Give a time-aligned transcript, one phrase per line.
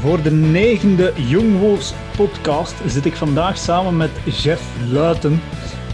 [0.00, 5.42] Voor de negende Jongwolfs podcast zit ik vandaag samen met Jeff Luiten.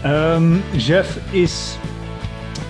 [0.05, 1.77] Um, Jeff is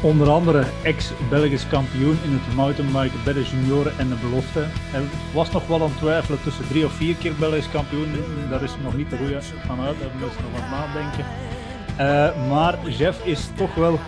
[0.01, 4.65] onder andere ex-Belgisch kampioen in het mountainbiken bij de junioren en de belofte.
[4.69, 5.01] Hij
[5.33, 8.08] was nog wel aan het twijfelen tussen drie of vier keer Belgisch kampioen.
[8.49, 11.26] Daar is nog niet de goede van uit, daar moeten nog wat nadenken.
[11.99, 13.99] Uh, maar Jeff is toch wel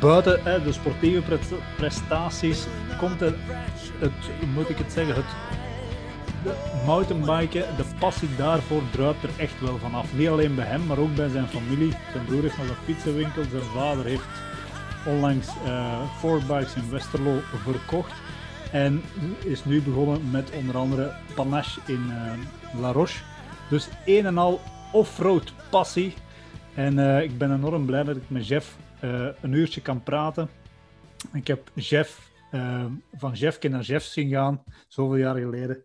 [0.00, 1.38] buiten de sportieve
[1.76, 2.66] prestaties,
[2.98, 3.34] komt er
[3.98, 4.12] het,
[4.54, 5.24] moet ik het zeggen, het
[6.44, 10.16] de mountainbiken, de passie daarvoor druipt er echt wel vanaf.
[10.16, 11.92] Niet alleen bij hem, maar ook bij zijn familie.
[12.12, 14.26] Zijn broer heeft nog een fietsenwinkel, zijn vader heeft
[15.06, 18.12] onlangs uh, four bikes in Westerlo verkocht.
[18.72, 19.02] En
[19.44, 23.22] is nu begonnen met onder andere Panache in uh, La Roche.
[23.70, 24.60] Dus een en al
[24.92, 26.14] off-road passie.
[26.74, 28.76] En uh, ik ben enorm blij dat ik met Jeff
[29.40, 30.48] een uurtje kan praten.
[31.32, 32.30] Ik heb Jeff
[33.16, 35.82] van Jeffke naar Jeff zien gaan, zoveel jaar geleden.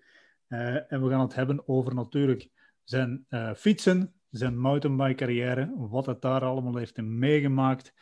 [0.53, 2.49] Uh, en we gaan het hebben over natuurlijk
[2.83, 7.94] zijn uh, fietsen, zijn mountainbike carrière, wat het daar allemaal heeft meegemaakt,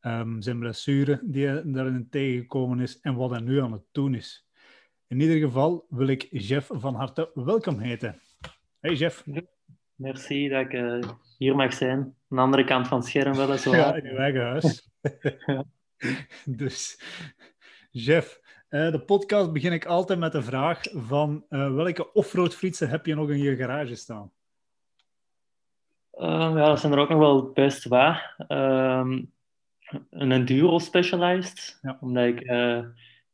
[0.00, 4.14] um, zijn blessure die hij daarin tegengekomen is en wat hij nu aan het doen
[4.14, 4.46] is.
[5.06, 8.20] In ieder geval wil ik Jeff van harte welkom heten.
[8.78, 9.24] Hey Jeff.
[9.94, 11.98] Merci dat ik uh, hier mag zijn.
[11.98, 13.64] Aan de andere kant van het scherm wel eens.
[13.70, 14.90] Ja, in je eigen huis.
[15.46, 15.64] ja.
[16.44, 17.00] Dus
[17.90, 18.39] Jeff,
[18.70, 23.06] uh, de podcast begin ik altijd met de vraag van uh, welke offroad fietsen heb
[23.06, 24.32] je nog in je garage staan?
[26.14, 28.34] Uh, ja, dat zijn er ook nog wel best waar.
[28.48, 29.22] Ehm,
[30.10, 31.98] een Enduro Specialized, ja.
[32.00, 32.84] omdat ik uh,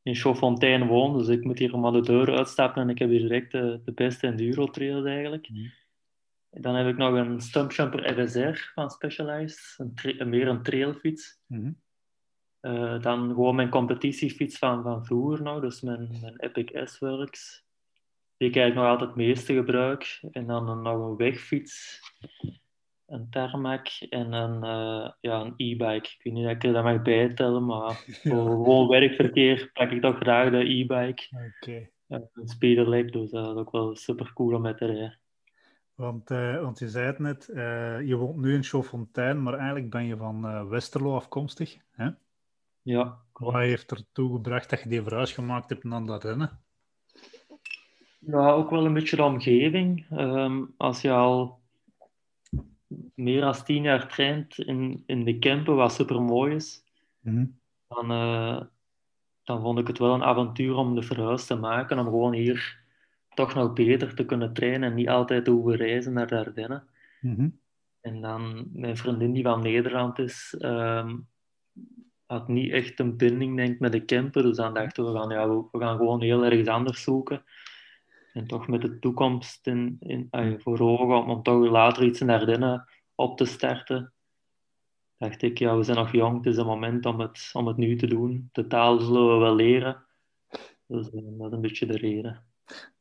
[0.02, 3.20] in Chaudfontaine woon, dus ik moet hier maar de deur uitstappen en ik heb hier
[3.20, 5.48] direct de, de beste Enduro trails eigenlijk.
[5.48, 5.72] Mm.
[6.50, 11.40] Dan heb ik nog een Stumpjumper RSR van Specialized, een, meer een trailfiets.
[11.46, 11.84] Mm
[12.66, 17.64] uh, dan gewoon mijn competitiefiets van, van vroeger nog, dus mijn, mijn Epic S-Works.
[18.36, 20.20] Die ik eigenlijk nog altijd het meeste gebruik.
[20.30, 22.00] En dan een, nog een wegfiets,
[23.06, 26.08] een Tarmac en een uh, ja, een e-bike.
[26.08, 30.00] Ik weet niet of ik er dat mag bijtellen, maar voor gewoon werkverkeer pak ik
[30.00, 31.50] toch graag de e-bike.
[31.60, 31.90] Okay.
[32.08, 35.18] Uh, een speederlek, dus dat is ook wel super cool om met te rijden.
[35.94, 37.50] Want, uh, want je zei het net,
[38.06, 41.76] je woont nu in Chaudfontaine, maar eigenlijk ben je van Westerlo afkomstig.
[41.90, 42.10] Hè?
[42.86, 43.18] Ja.
[43.32, 46.60] Wat heeft ertoe gebracht dat je die verhuis gemaakt hebt naar dat rennen?
[48.18, 50.06] Ja, ook wel een beetje de omgeving.
[50.10, 51.60] Um, als je al
[53.14, 56.84] meer dan tien jaar traint in, in de Kempen, wat super mooi is,
[57.20, 57.58] mm
[57.88, 58.62] dan, uh,
[59.44, 62.80] dan vond ik het wel een avontuur om de verhuis te maken, om gewoon hier
[63.34, 66.86] toch nog beter te kunnen trainen en niet altijd te hoeven reizen naar de Ardennen.
[67.20, 67.60] Mm -hmm.
[68.00, 71.28] En dan mijn vriendin die van Nederland is, um,
[72.26, 74.42] had niet echt een binding denk, met de camper.
[74.42, 77.44] Dus dan dachten we, van, ja, we, gaan gewoon heel ergens anders zoeken.
[78.32, 80.28] En toch met de toekomst in, in,
[80.58, 84.12] voor ogen, om, om toch later iets in Ardennen op te starten,
[85.18, 87.76] dacht ik, ja, we zijn nog jong, het is een moment om het, om het
[87.76, 88.48] nu te doen.
[88.52, 90.04] De taal zullen we wel leren.
[90.86, 92.44] Dus uh, dat is een beetje de reden.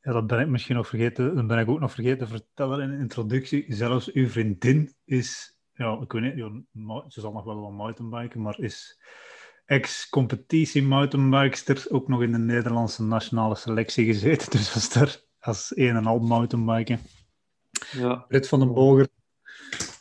[0.02, 1.36] Ja, dat ben ik misschien nog vergeten.
[1.36, 3.66] Dat ben ik ook nog vergeten te vertellen in de introductie.
[3.68, 6.63] Zelfs uw vriendin is ja, ik weet niet,
[7.13, 9.00] ze zal nog wel wat mountainbiken, maar is
[9.66, 14.52] ex-competitie mountainbikester, ook nog in de Nederlandse nationale selectie gezeten.
[14.58, 17.00] Dus was daar als een en al mountainbiken.
[17.91, 18.16] Ja.
[18.16, 19.08] Britt van den Boger.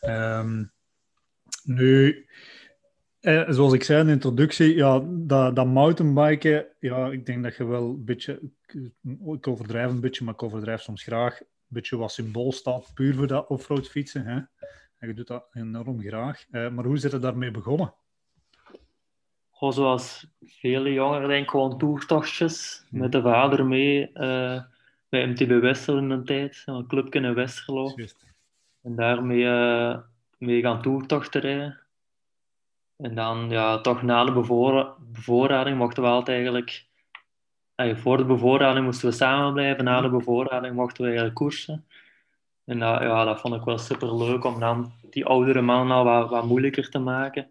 [0.02, 0.72] Um,
[1.64, 2.26] nu,
[3.20, 7.56] eh, zoals ik zei in de introductie, ja, dat, dat mountainbiken, ja, ik denk dat
[7.56, 8.40] je wel een beetje,
[9.26, 13.14] ik overdrijf een beetje, maar ik overdrijf soms graag, een beetje wat symbool staat, puur
[13.14, 14.26] voor dat offroad fietsen.
[14.26, 14.40] Hè?
[15.04, 16.44] En je doet dat enorm graag.
[16.50, 17.94] Uh, maar hoe is het daarmee begonnen?
[19.50, 24.10] Goh, zoals vele jongeren, denk ik, gewoon toertochtjes met de vader mee.
[24.14, 24.62] Uh,
[25.08, 27.94] bij MTB Westerlo in een tijd, een clubje in Westerlo.
[28.82, 29.98] En daarmee uh,
[30.38, 31.80] mee gaan toertochten rijden.
[32.96, 36.86] En dan, ja, toch na de bevoor bevoorrading mochten we altijd eigenlijk...
[38.00, 41.84] voor de bevoorrading moesten we samen blijven, na de bevoorrading mochten we eigenlijk koersen.
[42.64, 46.04] En dat, ja, dat vond ik wel super leuk om dan die oudere man al
[46.04, 47.50] wat, wat moeilijker te maken.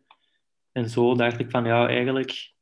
[0.72, 2.54] En zo dacht ik van ja, eigenlijk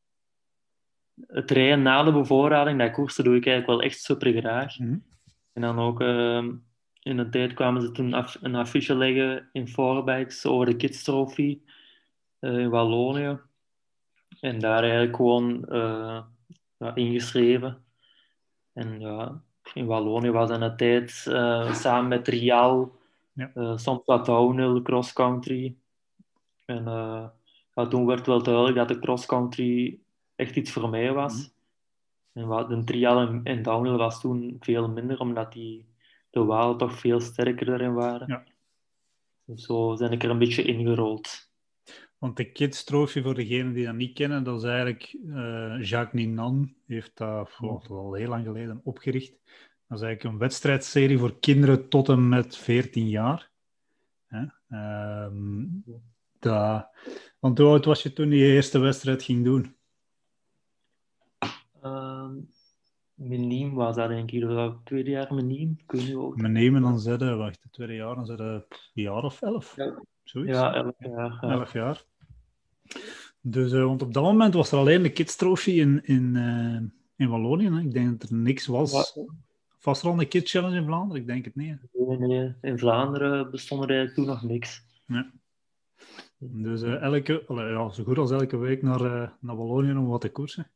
[1.28, 4.80] het rijden na de bevoorrading, dat koersen doe ik eigenlijk wel echt super graag.
[4.80, 4.98] Mhm.
[5.54, 6.46] En dan ook uh,
[7.02, 11.04] in de tijd kwamen ze toen af, een affiche leggen in Forbikes over de Kids
[11.04, 11.62] Trophy
[12.40, 13.40] uh, in Wallonië.
[14.40, 16.22] En daar eigenlijk gewoon uh,
[16.78, 17.86] ja, ingeschreven.
[18.74, 19.44] En ja,
[19.74, 22.96] in Wallonië was aan de tijd uh, samen met Rial,
[23.34, 23.52] ja.
[23.56, 25.76] uh, soms wat downhill, cross-country.
[26.66, 27.26] En uh,
[27.76, 30.00] ja, toen werd wel duidelijk dat de cross-country
[30.36, 31.52] echt iets voor mij was.
[32.34, 35.86] En wat, de trial en, en downhill was toen veel minder, omdat die,
[36.30, 38.28] de walen toch veel sterker erin waren.
[38.28, 38.44] Ja.
[39.46, 41.51] Dus zo zijn ik er een beetje ingerold.
[42.22, 46.26] Want de Kids Trophy, voor degenen die dat niet kennen, dat is eigenlijk uh, Jacques
[46.26, 49.32] Ninan, heeft dat oh, al heel lang geleden opgericht.
[49.88, 53.50] Dat is eigenlijk een wedstrijdserie voor kinderen tot en met 14 jaar.
[54.26, 54.46] Hè?
[54.70, 55.66] Ehm.
[57.40, 59.76] Want hoe oud was je toen je eerste wedstrijd ging doen?
[63.16, 64.42] Meniem was dat denk ik.
[64.42, 65.78] Dat was tweede jaar Meniem.
[66.36, 69.76] Meniem en dan zeiden, wacht, het tweede jaar, dan zeiden een jaar of elf.
[69.76, 70.58] Ja, Zoiets.
[70.58, 71.38] ja elf jaar.
[71.42, 71.50] Ja.
[71.50, 72.10] Elf jaar.
[73.42, 76.82] Dus, uh, want op dat moment was er alleen de Kids Trophy in, in, uh,
[77.16, 77.70] in Wallonië.
[77.70, 77.80] Hè?
[77.80, 79.14] Ik denk dat er niks was.
[79.16, 79.24] Ja.
[79.80, 81.22] Vast er al een Kids Challenge in Vlaanderen?
[81.22, 81.78] Ik denk het niet.
[81.94, 82.54] Nee, nee.
[82.62, 84.84] In Vlaanderen bestond er toen nog niks.
[85.06, 85.32] Ja.
[86.38, 90.30] Dus uh, elke, ja, zo goed als elke week naar, naar Wallonië om wat te
[90.30, 90.72] koersen.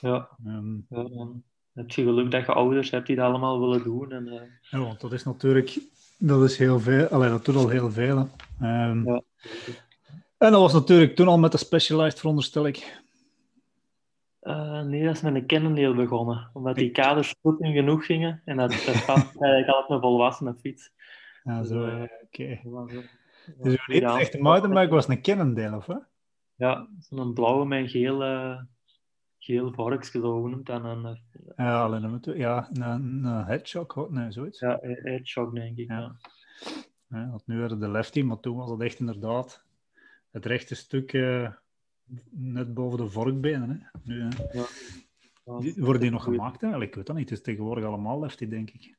[0.00, 0.28] Ja.
[0.46, 1.42] Um, ja dan
[1.72, 4.12] heb je geluk dat je ouders hebt die dat allemaal willen doen.
[4.12, 5.80] En, Ja, want dat is natuurlijk
[6.18, 7.06] dat is heel veel.
[7.06, 8.28] Allee, dat doet al heel veel.
[8.62, 9.22] Um, ja.
[10.38, 13.06] En dat was natuurlijk toen al met de Specialized, veronderstel ik.
[14.42, 16.50] Uh, nee, dat is met een kennendeel begonnen.
[16.52, 18.42] Omdat die kaders goed in genoeg gingen.
[18.44, 20.92] En dat, dat gaat eigenlijk altijd een volwassene fiets.
[21.44, 22.60] Ja, zo, uh, oké.
[22.62, 23.08] Okay.
[23.56, 25.96] Dus uw eerste echte mountainbike was een kennendeel, of hè?
[26.54, 28.60] Ja, zo'n blauwe met geel, uh,
[29.38, 30.68] geel vorkje, zo genoemd.
[30.68, 31.20] En een,
[31.56, 34.60] ja, alleen een, ja, een, een headshock, nee, zoiets.
[34.60, 35.98] Ja, headshock, denk ik, ja.
[35.98, 36.16] ja.
[37.08, 39.66] ja want nu waren de lefty, maar toen was het echt inderdaad
[40.30, 41.50] het rechte stuk uh,
[42.30, 43.70] net boven de vorkbenen.
[43.70, 43.98] Hè?
[44.02, 44.28] Nu, hè?
[44.52, 44.64] Ja.
[45.60, 46.90] Die, worden die nog gemaakt eigenlijk?
[46.90, 47.28] Ik weet dat niet.
[47.28, 48.96] Het is tegenwoordig allemaal lefty, denk ik.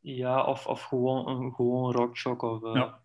[0.00, 2.42] Ja, of, of gewoon een gewoon rockshock.
[2.42, 3.00] Of uh, ja,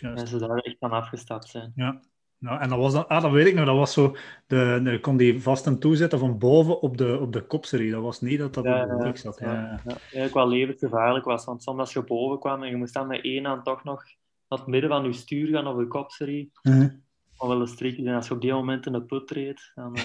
[0.00, 1.72] mensen daar echt van afgestapt zijn.
[1.74, 2.00] Ja.
[2.38, 4.16] Nou, en dat was dan, ah, dat weet ik nog, dat was zo,
[4.46, 7.90] de, de kon die vast en toezetten van boven op de, op de kopserie.
[7.90, 9.38] Dat was niet dat dat ja, op de rug zat.
[9.38, 9.80] Ja, ja.
[9.84, 9.96] ja.
[9.96, 13.24] Eigenlijk wel levensgevaarlijk was, want soms als je boven kwam en je moest dan met
[13.24, 14.04] één aan toch nog
[14.52, 16.52] naar het midden van je stuur gaan of je kopserie.
[16.62, 17.02] Mm -hmm.
[17.36, 18.06] Of wel een streekje.
[18.06, 19.96] En als je op die moment in de put treedt, dan...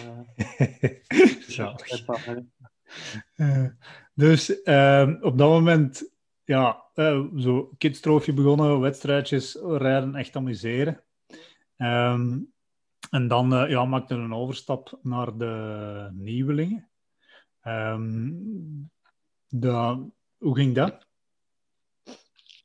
[3.35, 3.69] Uh, uh,
[4.13, 6.11] dus uh, op dat moment,
[6.44, 11.03] ja, uh, zo kidstroofje begonnen, wedstrijdjes, rijden, echt amuseren.
[11.77, 12.53] Um,
[13.09, 16.89] en dan ja, maakte een overstap naar de nieuwelingen.
[17.63, 18.91] Um,
[19.47, 20.05] de,
[20.38, 21.06] hoe ging dat?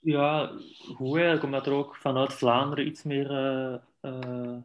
[0.02, 0.52] Ja,
[0.94, 4.56] goed eigenlijk, omdat er ook vanuit Vlaanderen iets meer uh, uh,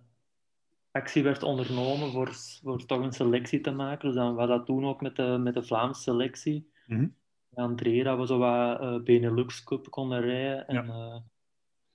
[0.91, 4.07] actie werd ondernomen voor, voor toch een selectie te maken.
[4.07, 6.71] Dus dan was dat toen ook met de, met de Vlaamse selectie.
[6.85, 7.15] Mm -hmm.
[7.53, 10.67] André, dat we zo wat uh, Benelux Cup konden rijden.
[10.67, 11.23] En ja.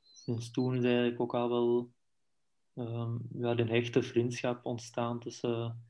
[0.02, 1.92] sinds toen is eigenlijk ook al wel
[2.74, 5.82] um, ja, een hechte vriendschap ontstaan tussen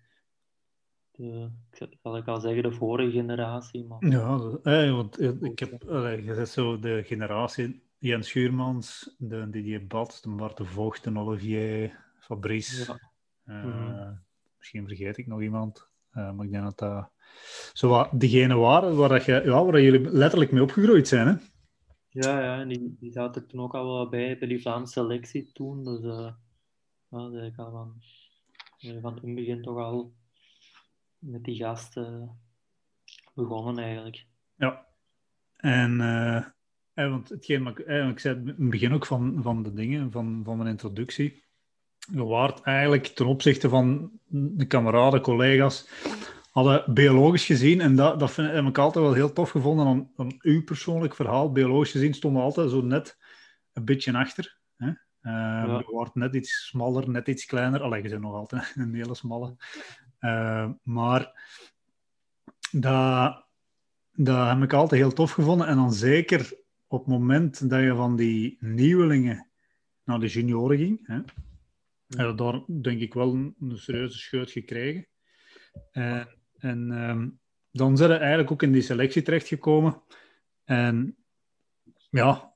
[1.13, 3.85] de, ik zal ik al zeggen, de vorige generatie.
[3.85, 4.07] Maar...
[4.07, 10.23] Ja, eh, want ik heb eh, je zo de generatie Jens Schuurmans, de Didier Bats,
[10.23, 12.93] de Bart de Voogd, de Olivier, Fabrice.
[12.93, 13.11] Ja.
[13.55, 14.23] Uh, mm-hmm.
[14.59, 17.11] Misschien vergeet ik nog iemand, uh, maar ik denk dat dat
[17.73, 21.27] zo wat degene waren waar, dat je, ja, waar jullie letterlijk mee opgegroeid zijn.
[21.27, 21.35] Hè?
[22.09, 25.53] Ja, ja en die, die zaten toen ook al wel bij, bij die Vlaamse selectie
[25.53, 25.85] toen.
[25.85, 26.33] Dus uh,
[27.09, 27.95] ja, dat ik al van,
[29.01, 30.13] van het begin toch al
[31.23, 32.39] met die gasten
[33.35, 34.27] begonnen eigenlijk.
[34.57, 34.87] Ja.
[35.57, 39.73] En, uh, want hetgeen wat eh, ik zei in het begin ook van, van de
[39.73, 41.43] dingen, van, van mijn introductie,
[42.13, 45.89] je waard eigenlijk ten opzichte van de kameraden, collega's,
[46.51, 50.11] hadden biologisch gezien, en dat, dat vind, heb ik altijd wel heel tof gevonden aan,
[50.17, 53.19] aan uw persoonlijk verhaal, biologisch gezien stonden altijd zo net
[53.73, 54.59] een beetje achter.
[54.77, 54.87] Hè?
[54.87, 55.79] Uh, ja.
[55.79, 57.83] Je wordt net iets smaller, net iets kleiner.
[57.83, 59.57] Allee, je bent nog altijd een hele smalle.
[60.23, 61.41] Uh, maar
[62.71, 63.47] dat,
[64.13, 65.67] dat heb ik altijd heel tof gevonden.
[65.67, 66.53] En dan zeker
[66.87, 69.51] op het moment dat je van die nieuwelingen
[70.05, 71.21] naar de junioren ging, hè,
[72.17, 75.07] heb daar denk ik wel een, serieuze scheut gekregen.
[75.93, 80.03] En, um, dan zijn we eigenlijk ook in die selectie terechtgekomen.
[80.65, 81.17] En
[82.11, 82.55] ja,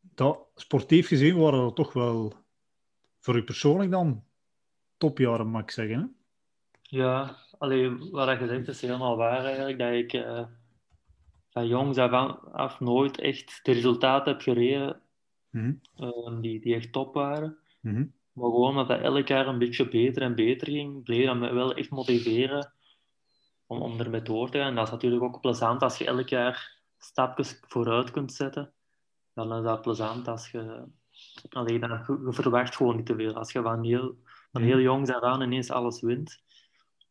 [0.00, 2.34] dat, sportief gezien waren dat toch wel
[3.20, 4.24] voor u persoonlijk dan
[4.96, 6.15] topjaren, mag ik zeggen.
[6.88, 9.78] Ja, alleen wat je zegt is helemaal waar eigenlijk.
[9.78, 10.46] Dat ik uh,
[11.50, 15.00] van jongs af, af nooit echt de resultaten heb gereden
[15.50, 16.40] mm -hmm.
[16.40, 17.58] die, die echt top waren.
[17.80, 18.14] Mm -hmm.
[18.32, 21.52] Maar gewoon dat dat elk jaar een beetje beter en beter ging, bleef dat me
[21.52, 22.72] wel echt motiveren
[23.66, 24.68] om, om ermee door te gaan.
[24.68, 28.72] En dat is natuurlijk ook plezant als je elk jaar stapjes vooruit kunt zetten.
[29.34, 30.84] Dan is dat plezant als je...
[31.48, 31.90] Alleen dan,
[32.24, 33.34] je verwacht gewoon niet te veel.
[33.34, 34.16] Als je van heel,
[34.52, 34.70] van mhm.
[34.70, 36.42] heel jongs af aan ineens alles wint,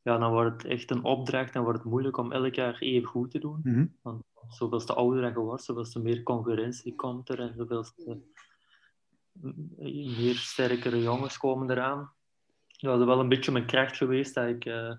[0.06, 1.54] ja, dan wordt het echt een opdracht.
[1.54, 3.60] Dan wordt het moeilijk om elk jaar even goed te doen.
[3.64, 3.86] Mhm.
[4.02, 7.84] Want zoveel te ouder dat je wordt, zoveel te meer concurrentie komt er en zoveel
[7.84, 8.22] te
[10.18, 12.14] meer sterkere jongens komen eraan.
[12.68, 14.92] Dat is wel een beetje mijn kracht geweest dat ik eh,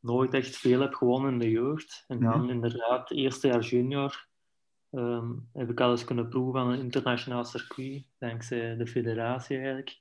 [0.00, 2.04] nooit echt veel heb gewonnen in de jeugd.
[2.06, 2.50] En dan Mhm.
[2.50, 4.26] inderdaad, eerste jaar junior,
[4.90, 10.00] ehm, heb ik alles kunnen proeven aan een internationaal circuit, dankzij de federatie eigenlijk.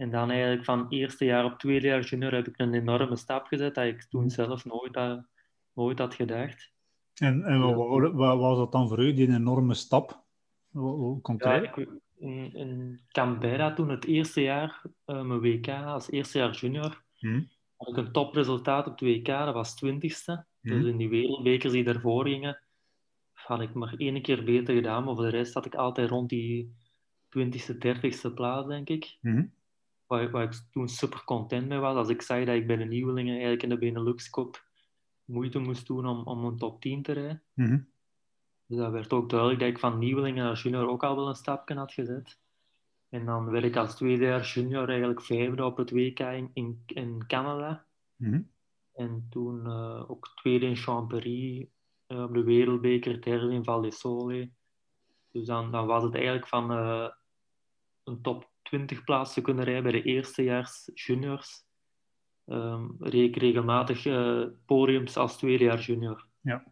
[0.00, 3.46] En dan eigenlijk van eerste jaar op tweede jaar junior heb ik een enorme stap
[3.46, 5.26] gezet dat ik toen zelf nooit, had-
[5.72, 6.70] nooit had gedacht.
[7.14, 7.60] En, en
[8.12, 10.10] wat, was dat dan voor u, die enorme stap?
[10.72, 10.80] Ja,
[11.22, 11.62] Concreet?
[11.76, 11.88] ik,
[12.18, 17.42] in, in Canberra toen het eerste jaar, eh, mijn WK als eerste jaar junior, Mhm.
[17.76, 20.44] had ik een topresultaat op het WK, dat was twintigste.
[20.60, 20.74] Mhm.
[20.74, 22.60] Dus in die wereldbekers die daarvoor gingen,
[23.32, 26.28] had ik maar één keer beter gedaan, maar voor de rest had ik altijd rond
[26.28, 26.74] die
[27.28, 29.16] twintigste, dertigste plaats, denk ik.
[29.20, 29.44] Mhm.
[30.10, 31.96] Waar, waar ik toen super content mee was.
[31.96, 34.64] Als ik zag dat ik bij de nieuwelingen eigenlijk in de Benelux Cup
[35.24, 37.42] moeite moest doen om, om een top 10 te rijden.
[37.54, 37.80] Mhm.
[38.66, 41.34] Dus dat werd ook duidelijk dat ik van nieuwelingen naar junior ook al wel een
[41.34, 42.38] stapje had gezet.
[43.08, 46.82] En dan werd ik als tweede jaar junior eigenlijk vijfde op het WK in, in,
[46.86, 47.86] in Canada.
[48.16, 48.42] Mhm.
[48.92, 51.70] En toen eh, ook tweede in Chambéry,
[52.06, 54.50] eh, op de Wereldbeker, derde in Val di Sole.
[55.30, 57.08] Dus dan, dan was het eigenlijk van eh,
[58.04, 61.64] een top 20 plaats te kunnen rijden bij de eerstejaars juniors.
[62.46, 66.26] Ehm reed ik regelmatig eh, podiums als tweedejaars junior.
[66.40, 66.64] Ja.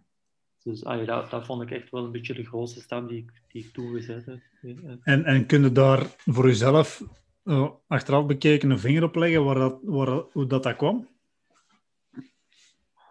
[0.63, 3.19] Dus ah, ja, dat, dat vond ik echt wel een beetje de grootste stap die
[3.19, 4.41] ik, die ik toen gezet heb.
[4.63, 4.97] Ja.
[5.03, 7.03] En, en kun je daar voor jezelf
[7.43, 11.09] eh, achteraf bekeken een vinger op leggen waar dat, waar, hoe dat, dat kwam?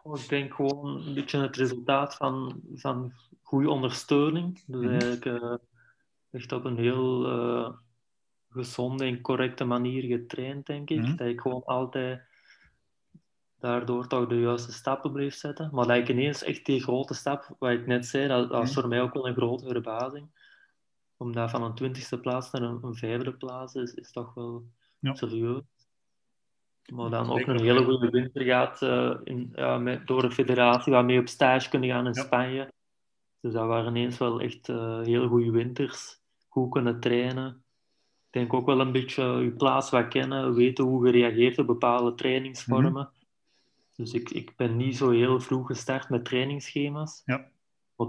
[0.04, 4.64] Ik denk gewoon een beetje het resultaat van, van goede ondersteuning.
[4.66, 5.54] Dus eigenlijk eh,
[6.32, 7.26] echt op een heel
[8.58, 11.02] gezonde en correcte manier getraind, denk ik.
[11.02, 11.16] Mhm.
[11.16, 12.22] Dat ik gewoon altijd
[13.60, 15.70] daardoor toch de juiste stappen bleef zetten.
[15.72, 18.70] Maar dat ik ineens echt die grote stap, wat ik net zei, dat, dat was
[18.72, 18.80] Mhm.
[18.80, 20.28] voor mij ook wel een grote verbazing.
[21.18, 24.66] Omdat van een twintigste plaats naar een, een vijfde plaats is, is toch wel
[25.00, 25.14] Ja.
[25.14, 25.62] serieus.
[26.94, 30.94] Maar dan ook een hele goede winter gaat uh, in, ja, met, door de federatie,
[30.94, 32.22] waarmee op stage kunnen gaan in Ja.
[32.24, 32.72] Spanje.
[33.42, 36.20] Dus dat waren ineens wel echt uh, hele goede winters.
[36.48, 37.64] Goed kunnen trainen.
[38.38, 41.68] Ik denk ook wel een beetje je plaats wat kennen, weten hoe je reageert op
[41.68, 42.92] bepaalde trainingsvormen.
[42.92, 43.06] Mhm.
[43.96, 47.22] Dus ik, ik ben niet zo heel vroeg gestart met trainingsschema's.
[47.26, 47.52] Ja.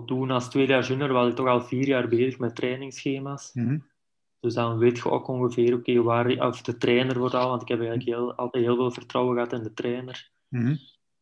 [0.06, 3.50] Toen, als tweede jaar junior, was ik toch al vier jaar bezig met trainingsschema's.
[3.54, 3.78] Mhm.
[4.40, 7.78] Dus dan weet je ook ongeveer, oké, waar, of de trainer vooral, want ik heb
[7.80, 10.30] eigenlijk heel, altijd heel veel vertrouwen gehad in de trainer.
[10.48, 10.76] Mhm.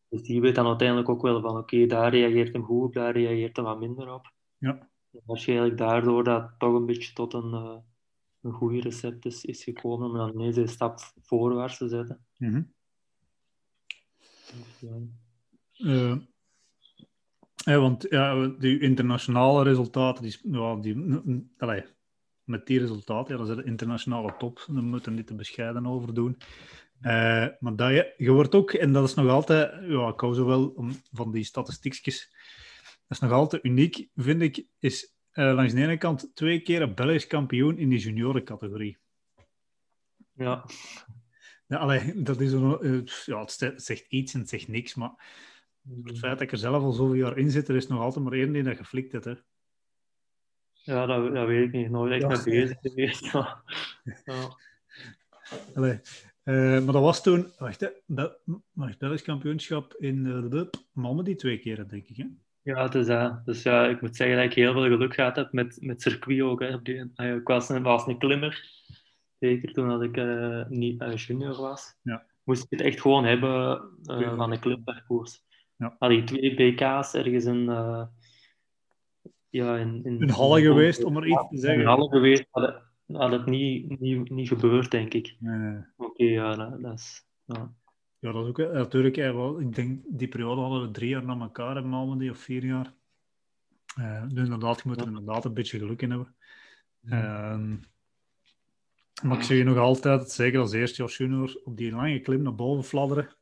[0.09, 3.13] Dus die weet dan uiteindelijk ook wel van, oké, daar reageert hem goed op, daar
[3.13, 4.31] reageert hem wat minder op.
[4.57, 4.89] Ja.
[5.11, 7.77] En waarschijnlijk daardoor dat toch een beetje tot een, uh,
[8.47, 12.25] een goede recept is, is gekomen, om dan een stap voorwaarts te zetten.
[12.37, 12.61] Mhm.
[14.47, 14.97] Dus, ja.
[15.77, 16.17] Uh,
[17.55, 20.95] ja, want ja, die internationale resultaten, die, ja, die,
[21.57, 21.85] allez,
[22.43, 25.85] met die resultaten, ja, dat is de internationale top, daar moeten we niet te bescheiden
[25.85, 26.37] over doen.
[27.01, 30.33] Uh, maar dat je, je wordt ook, en dat is nog altijd, ja, ik hou
[30.33, 32.29] zo wel om, van die statistiekjes,
[33.07, 36.81] dat is nog altijd uniek, vind ik, is uh, langs de ene kant twee keer
[36.81, 38.97] een Belgisch kampioen in die juniorencategorie.
[40.33, 40.65] Ja.
[41.67, 45.11] Ja, allee, dat is een, uh, ja, het zegt iets en het zegt niks, maar
[46.03, 48.25] het feit dat ik er zelf al zoveel jaar in zit, er is nog altijd
[48.25, 49.25] maar één die dat geflikt heeft.
[49.25, 49.33] Hè.
[50.71, 51.89] Ja, dat, dat weet ik niet.
[51.89, 52.51] Nooit echt ja.
[52.51, 53.31] mee bezig geweest.
[53.31, 53.63] ja.
[55.73, 55.99] Allee,
[56.43, 57.89] uh, maar dat was toen, wacht, hè,
[58.97, 62.17] Belgisch kampioenschap in uh, de Malmedy twee keer, denk ik.
[62.17, 62.25] Hè?
[62.67, 63.45] Ja, het is dat.
[63.45, 66.41] Dus ja, ik moet zeggen dat ik heel veel geluk gehad heb met, met circuit
[66.41, 66.59] ook.
[66.59, 66.79] Hè.
[67.35, 68.69] Ik was een, was een klimmer,
[69.39, 71.95] zeker toen dat ik uh, niet junior was.
[72.01, 72.25] Ja.
[72.43, 75.43] Moest ik het echt gewoon hebben van een klimparcours.
[75.75, 75.95] Ja.
[75.99, 77.63] Had ik twee BK's ergens in...
[77.63, 78.03] Uh,
[79.49, 81.81] ja, in, in, halle geweest, om er iets te zeggen.
[81.81, 82.81] Een halle geweest, had het,
[83.17, 85.35] had het niet, niet, niet gebeurd, denk ik.
[85.39, 85.81] Nee, nee.
[85.97, 87.25] Oké, okay, ja, dat, dat, is...
[87.45, 87.73] Ja.
[88.19, 88.57] Ja, dat is ook...
[88.57, 92.37] Natuurlijk, wel, ik denk, die periode hadden we drie jaar na elkaar in Malmedy, of
[92.37, 92.93] vier jaar.
[93.99, 96.35] Uh, dus inderdaad, je moet er inderdaad een beetje geluk in hebben.
[97.01, 97.75] Uh,
[99.23, 102.41] maar ik zie je nog altijd, zeker als eerste jaar junior, op die lange klim
[102.41, 103.35] naar boven fladderen.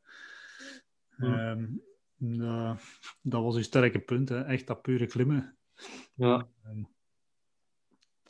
[1.17, 1.81] Um,
[2.17, 2.79] dat,
[3.21, 4.41] dat was uw sterke punt, hè.
[4.41, 5.57] echt dat pure klimmen.
[6.13, 6.47] Ja.
[6.65, 6.87] Um,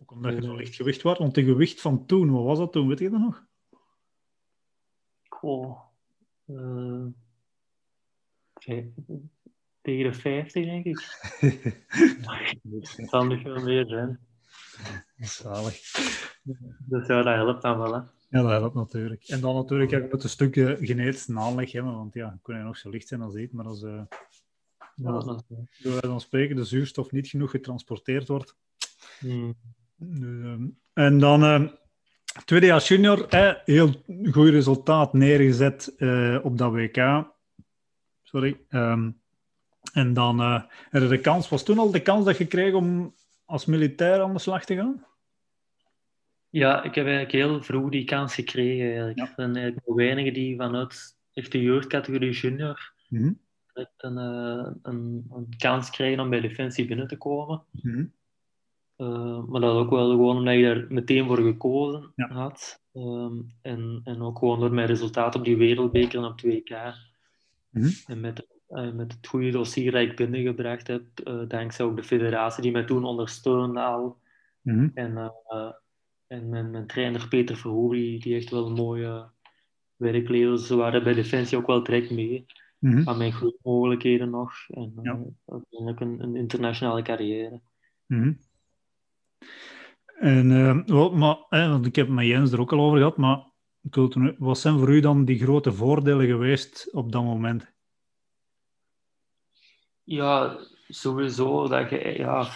[0.02, 2.72] ook omdat je zo licht gewicht was, want het gewicht van toen, wat was dat
[2.72, 3.46] toen, weet je dat nog?
[5.30, 5.85] Goh.
[6.48, 7.06] Uh,
[8.56, 8.94] tegen
[9.82, 11.00] de 50, denk ik.
[12.98, 14.20] Het zal niet veel meer zijn.
[15.18, 15.92] Zalig.
[16.86, 18.00] Dus ja, dat helpt dan wel, hè.
[18.30, 19.24] Ja, dat helpt natuurlijk.
[19.24, 22.78] En dan natuurlijk heb je een stukje genetische aanleg hebben, want ja, kun je nog
[22.78, 24.02] zo licht zijn als dit, maar als, uh,
[24.96, 28.58] ja, dan spreken de zuurstof niet genoeg getransporteerd wordt.
[29.20, 29.56] Hmm.
[29.96, 31.72] Dus, ehm, en dan uh,
[32.46, 33.26] tweede jaar junior,
[33.66, 33.92] heel
[34.32, 37.26] goed resultaat neergezet uh, op dat WK.
[38.24, 38.58] Sorry.
[38.70, 39.20] Um,
[39.94, 43.14] en dan uh, de kans, was toen al de kans dat je kreeg om
[43.46, 45.06] als militair aan de slag te gaan?
[46.50, 48.86] Ja, ik heb eigenlijk heel vroeg die kans gekregen.
[48.86, 49.20] Eigenlijk.
[49.20, 53.44] Er zijn eigenlijk nog weinigen die vanuit echt de jeugdcategorie junior mm
[53.98, 57.64] een, uh, een, een, kans krijgen om bij Defensie binnen te komen.
[57.72, 58.14] Mm
[58.98, 62.28] uh, maar dat ook wel gewoon omdat je daar meteen voor gekozen ja.
[62.28, 62.84] had.
[62.94, 66.74] Um, en, en ook gewoon door mijn resultaat op die wereldbeker en op 2K.
[67.70, 71.96] Mm En met uh, met het goede dossier dat ik binnengebracht heb, uh, dankzij ook
[71.96, 74.18] de federatie die mij toen ondersteunde al.
[74.62, 74.92] Mm-hmm.
[74.94, 75.34] En,
[76.28, 79.30] en mijn, mijn, trainer Peter Verhoeven, die echt wel een mooie
[79.96, 80.68] werklevers.
[80.68, 82.46] Ze waren bij Defensie ook wel direct mee.
[82.80, 83.08] Mm-hmm.
[83.08, 84.54] Aan mijn groeimogelijkheden nog.
[84.68, 85.20] En ja.
[85.46, 87.62] uiteindelijk een, een, internationale carrière.
[88.06, 88.40] Mm-hmm.
[90.20, 90.48] En,
[91.14, 93.54] maar, want ik heb het met Jens er ook al over gehad, maar
[94.38, 97.74] wat zijn voor u dan die grote voordelen geweest op dat moment?
[100.04, 102.48] Ja, sowieso dat je ja,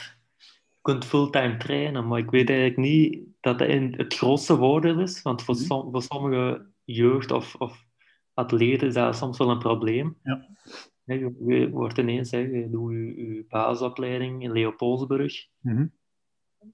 [0.82, 5.44] kunt fulltime trainen, maar ik weet eigenlijk niet dat dat het grootste voordeel is, want
[5.44, 5.92] voor, mhm.
[5.92, 7.86] voor sommige jeugd of, of
[8.34, 10.18] atleten is dat soms wel een probleem.
[10.24, 10.48] Ja.
[11.04, 15.48] je, je, wordt ineens, hè, je doet je, je basisopleiding in Leopoldsburg.
[15.60, 15.86] Mhm.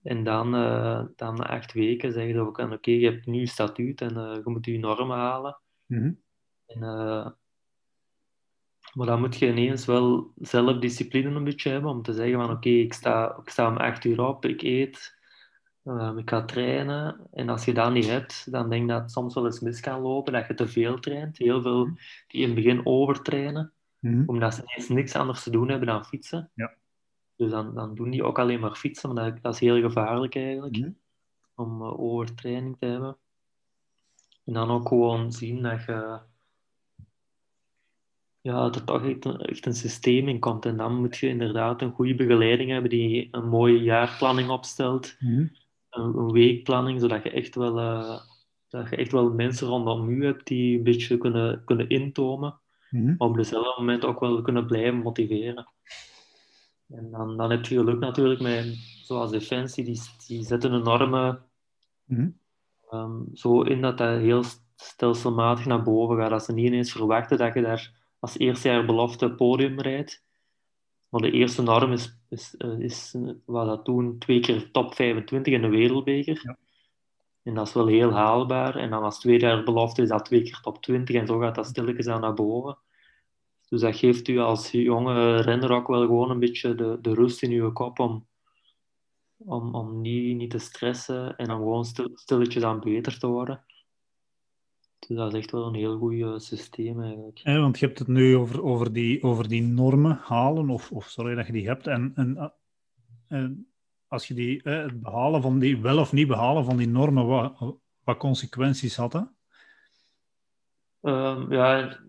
[0.04, 4.02] En dan, uh, dan na acht weken zeg je ook oké, je hebt nu statuut
[4.02, 5.60] en uh, je moet je normen halen.
[5.86, 6.14] Mhm.
[6.66, 7.28] En uh,
[8.96, 12.70] maar dan moet je ineens wel zelfdiscipline een beetje hebben om te zeggen van oké,
[12.70, 15.16] ik, sta, ik sta om acht uur op, ik eet,
[15.84, 17.28] um, ik ga trainen.
[17.32, 19.80] En als je dat niet hebt, dan denk ik dat het soms wel eens mis
[19.80, 21.38] kan lopen, dat je te veel traint.
[21.38, 21.90] Heel veel
[22.28, 26.06] die in het begin overtrainen, mm omdat ze ineens niks anders te doen hebben dan
[26.06, 26.52] fietsen.
[26.54, 26.74] Ja.
[27.36, 30.36] Dus dan, dan doen die ook alleen maar fietsen, maar dat, dat is heel gevaarlijk
[30.36, 31.04] eigenlijk, mm
[31.56, 33.18] om uh, overtraining te hebben.
[34.46, 36.20] En dan ook gewoon zien dat je
[38.42, 40.66] ja, dat er toch echt een, echt een systeem in komt.
[40.66, 45.16] En dan moet je inderdaad een goede begeleiding hebben die een mooie jaarplanning opstelt.
[45.20, 45.48] Mhm.
[45.90, 48.20] een, een, weekplanning, zodat je echt wel, uh,
[48.70, 52.60] dat je echt wel mensen rondom je hebt die een beetje kunnen, kunnen intomen.
[52.90, 55.68] Mm Maar op dezelfde moment ook wel kunnen blijven motiveren.
[56.90, 58.66] En dan, dan heb je geluk natuurlijk met,
[59.04, 61.44] zoals Defensie, die, die zetten een normen
[62.06, 62.44] mm
[63.34, 64.44] zo in dat dat heel
[64.76, 66.30] stelselmatig naar boven gaat.
[66.30, 70.24] Dat ze niet ineens verwachten dat je daar als eerste jaar belofte podium rijdt.
[71.10, 75.54] Maar de eerste norm is, is, eh, is wat dat toen twee keer top 25
[75.54, 76.40] in de wereldbeker.
[76.44, 76.58] Ja.
[77.44, 78.76] En dat is wel heel haalbaar.
[78.76, 81.56] En dan als tweede jaar belofte is dat twee keer top 20 en zo gaat
[81.56, 82.78] dat stilletjes aan naar boven.
[83.70, 87.44] Dus dat geeft u als jonge renner ook wel gewoon een beetje de, de rust
[87.44, 88.28] in uw kop om,
[89.38, 93.64] om, om niet, niet te stressen en om gewoon stil, stilletjes aan beter te worden.
[95.08, 97.38] Dus dat is echt wel een heel goed eh, systeem eigenlijk.
[97.38, 101.10] Ja, want je hebt het nu over, over, die, over die normen halen, of, of
[101.10, 101.88] sorry dat je die hebt.
[101.88, 102.50] En, en, eh,
[103.28, 103.68] en
[104.08, 107.26] als je die, eh, het behalen van die, wel of niet behalen van die normen,
[107.26, 109.34] wat, wat consequenties had dat?
[111.02, 112.00] Um, ja,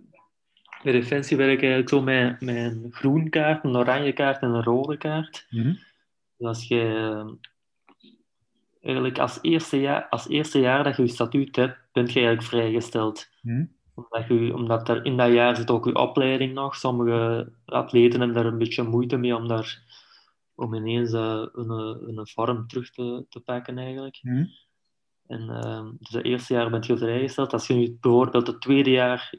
[0.87, 4.49] bij Defensie werk ik eigenlijk zo met, met een groen kaart, een oranje kaart en
[4.49, 5.47] een rode kaart.
[5.51, 5.79] Mm -hmm.
[6.37, 7.37] Dus als je
[8.81, 12.49] eigenlijk als eerste, jaar, als eerste jaar dat je je statuut hebt, bent je eigenlijk
[12.49, 13.29] vrijgesteld.
[13.41, 13.73] Hmm.
[13.95, 16.77] Omdat, je, omdat er in dat jaar zit ook je opleiding nog.
[16.77, 19.83] Sommige atleten hebben daar een beetje moeite mee om, daar,
[20.55, 21.71] om ineens uh, een,
[22.17, 24.19] een vorm terug te, te pakken eigenlijk.
[24.21, 24.49] Hmm.
[25.27, 27.53] En, uh, dus het eerste jaar bent je vrijgesteld.
[27.53, 29.33] Als je nu bijvoorbeeld het tweede jaar,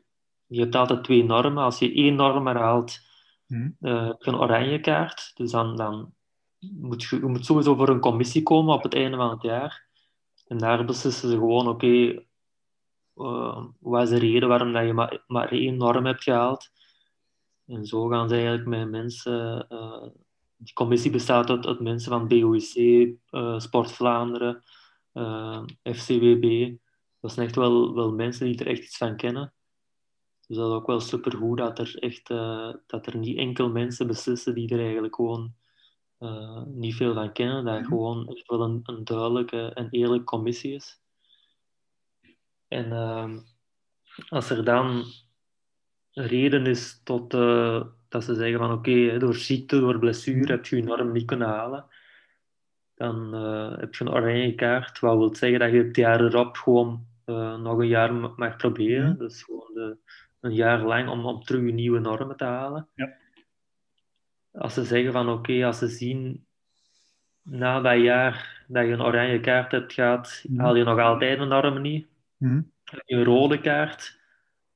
[0.47, 1.63] je hebt altijd twee normen.
[1.63, 2.99] Als je één norm herhaalt,
[3.45, 3.77] hmm.
[3.81, 5.31] uh, heb je een oranje kaart.
[5.35, 6.13] Dus dan, dan
[6.59, 9.87] moet je, je moet sowieso voor een commissie komen op het einde van het jaar.
[10.47, 12.27] En daar beslissen ze gewoon, oké, okay,
[13.15, 16.69] uh, wat is de reden waarom dat je maar, maar één norm hebt gehaald?
[17.65, 19.65] En zo gaan ze eigenlijk met mensen...
[19.69, 20.07] Uh,
[20.57, 24.63] die commissie bestaat uit, uit mensen van BOIC, uh, eh, Sport Vlaanderen,
[25.83, 26.75] FCWB.
[27.19, 29.53] Dat zijn echt wel, wel mensen die er echt iets van kennen.
[30.47, 32.27] Dus dat is ook wel supergoed dat er echt
[32.87, 35.53] dat er niet enkel mensen beslissen die er eigenlijk gewoon
[36.19, 37.87] uh, niet veel van kennen, dat mhm.
[37.87, 41.01] gewoon echt wel een, een duidelijke en eerlijke commissie is.
[42.67, 43.37] En uh,
[44.29, 45.03] als er dan
[46.11, 50.65] reden is tot, uh, dat ze zeggen van oké, okay, door ziekte, door blessure heb
[50.65, 51.85] je je norm niet kunnen halen,
[52.95, 53.33] dan
[53.79, 57.05] heb je een oranje kaart, wat wil zeggen dat je het jaar erop gewoon
[57.61, 59.17] nog een jaar mag proberen.
[59.17, 59.97] Dus gewoon de,
[60.47, 62.87] een jaar lang om, om terug nieuwe normen te halen.
[62.95, 63.13] Ja.
[64.51, 66.45] Als ze zeggen van oké, als ze zien
[67.41, 70.61] na dat jaar dat je een oranje kaart hebt gehad, Mhm.
[70.61, 72.07] haal je nog altijd een norm niet.
[73.05, 74.19] Je een rode kaart,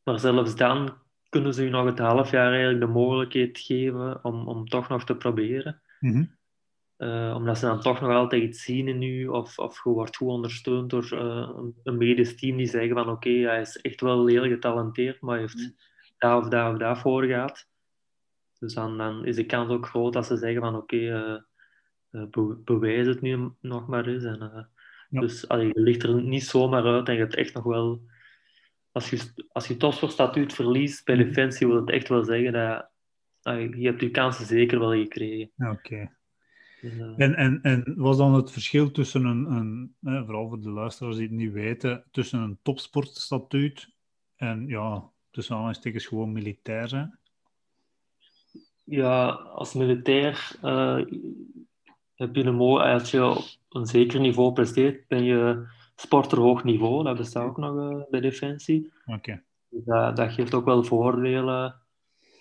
[0.04, 0.94] maar zelfs dan
[1.30, 5.04] kunnen ze je nog het half jaar eigenlijk de mogelijkheid geven om, om toch nog
[5.06, 5.82] te proberen.
[6.00, 6.24] Mhm.
[7.02, 10.16] Eh, omdat ze dan toch nog altijd iets zien in u, of, of je wordt
[10.16, 11.50] goed ondersteund door eh,
[11.84, 15.42] een, medisch team die zeggen van oké, hij is echt wel heel getalenteerd, maar hij
[15.42, 15.74] heeft
[16.18, 17.68] daar of daar of daar voor gehad.
[18.60, 21.34] Dus dan, dan is de kans ook groot dat ze zeggen van oké, eh,
[22.12, 24.24] eh, be- bewijs het nu nog maar eens.
[24.24, 24.70] En,
[25.10, 25.20] Ja.
[25.20, 28.02] Dus allee, je ligt er niet zomaar uit en je hebt echt nog wel...
[28.92, 31.26] Als je, als je topsportstatuut verliest bij Mhm.
[31.26, 32.90] Defensie, wil het echt wel zeggen dat
[33.42, 35.52] allee, je hebt je kansen zeker wel gekregen.
[35.58, 36.20] Oké.
[36.82, 40.70] Eh, En, en, en was dan het verschil tussen een, een eh, vooral voor de
[40.70, 43.90] luisteraars die het niet weten, tussen een topsportstatuut
[44.36, 47.20] en ja, tussen aanhalingstekens gewoon militair zijn?
[48.84, 51.00] Ja, als militair eh,
[52.16, 56.64] heb je een mooi, als je op een zeker niveau presteert, ben je sporter hoog
[56.64, 57.04] niveau.
[57.04, 58.92] Dat bestaat ook nog eh, bij Defensie.
[59.06, 59.44] Oké.
[59.70, 61.81] Dus dat, dat geeft ook wel voordelen.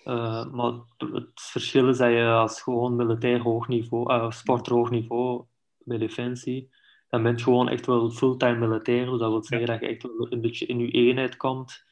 [0.03, 4.89] Eh, maar het verschil is dat je als gewoon militair hoog niveau, eh, sporter hoog
[4.89, 5.45] niveau
[5.77, 6.69] bij Defensie,
[7.09, 9.05] dan ben je gewoon echt wel fulltime militair.
[9.05, 11.83] Dus dat wil zeggen dat je echt wel een beetje in je eenheid komt.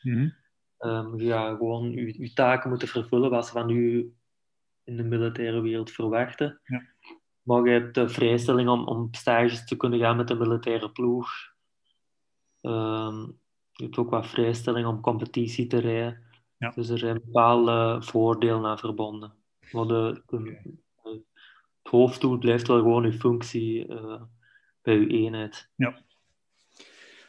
[0.77, 4.13] Ehm, je gaat gewoon je, je taken moeten vervullen wat ze van u
[4.83, 6.61] in de militaire wereld verwachten.
[6.63, 6.83] Ja.
[7.41, 11.29] Maar je hebt de vrijstelling om, om stages te kunnen gaan met de militaire ploeg.
[12.61, 13.17] Ehm,
[13.71, 16.23] je hebt ook wat vrijstelling om competitie te rijden.
[16.59, 16.71] Ja.
[16.75, 19.33] Dus er zijn bepaalde voordelen aan verbonden.
[19.71, 20.77] Maar de, de-
[21.83, 24.21] het hoofddoel blijft wel gewoon je functie eh,
[24.81, 25.69] bij je eenheid.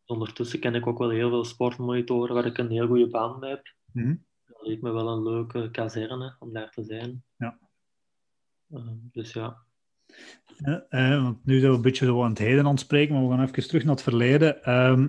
[0.05, 3.51] Ondertussen ken ik ook wel heel veel sportmonitoren waar ik een heel goede band mee
[3.51, 3.75] heb.
[3.92, 4.14] Mhm.
[4.46, 7.25] Dat leek me wel een leuke kazerne om daar te zijn.
[7.37, 7.59] Ja.
[8.68, 8.81] Eh,
[9.12, 9.64] dus ja.
[10.57, 10.87] Ja,
[11.22, 13.35] want nu zijn we een beetje zo aan het heden aan het spreken, maar we
[13.35, 14.62] gaan even terug naar het verleden.
[14.62, 15.09] Ehm,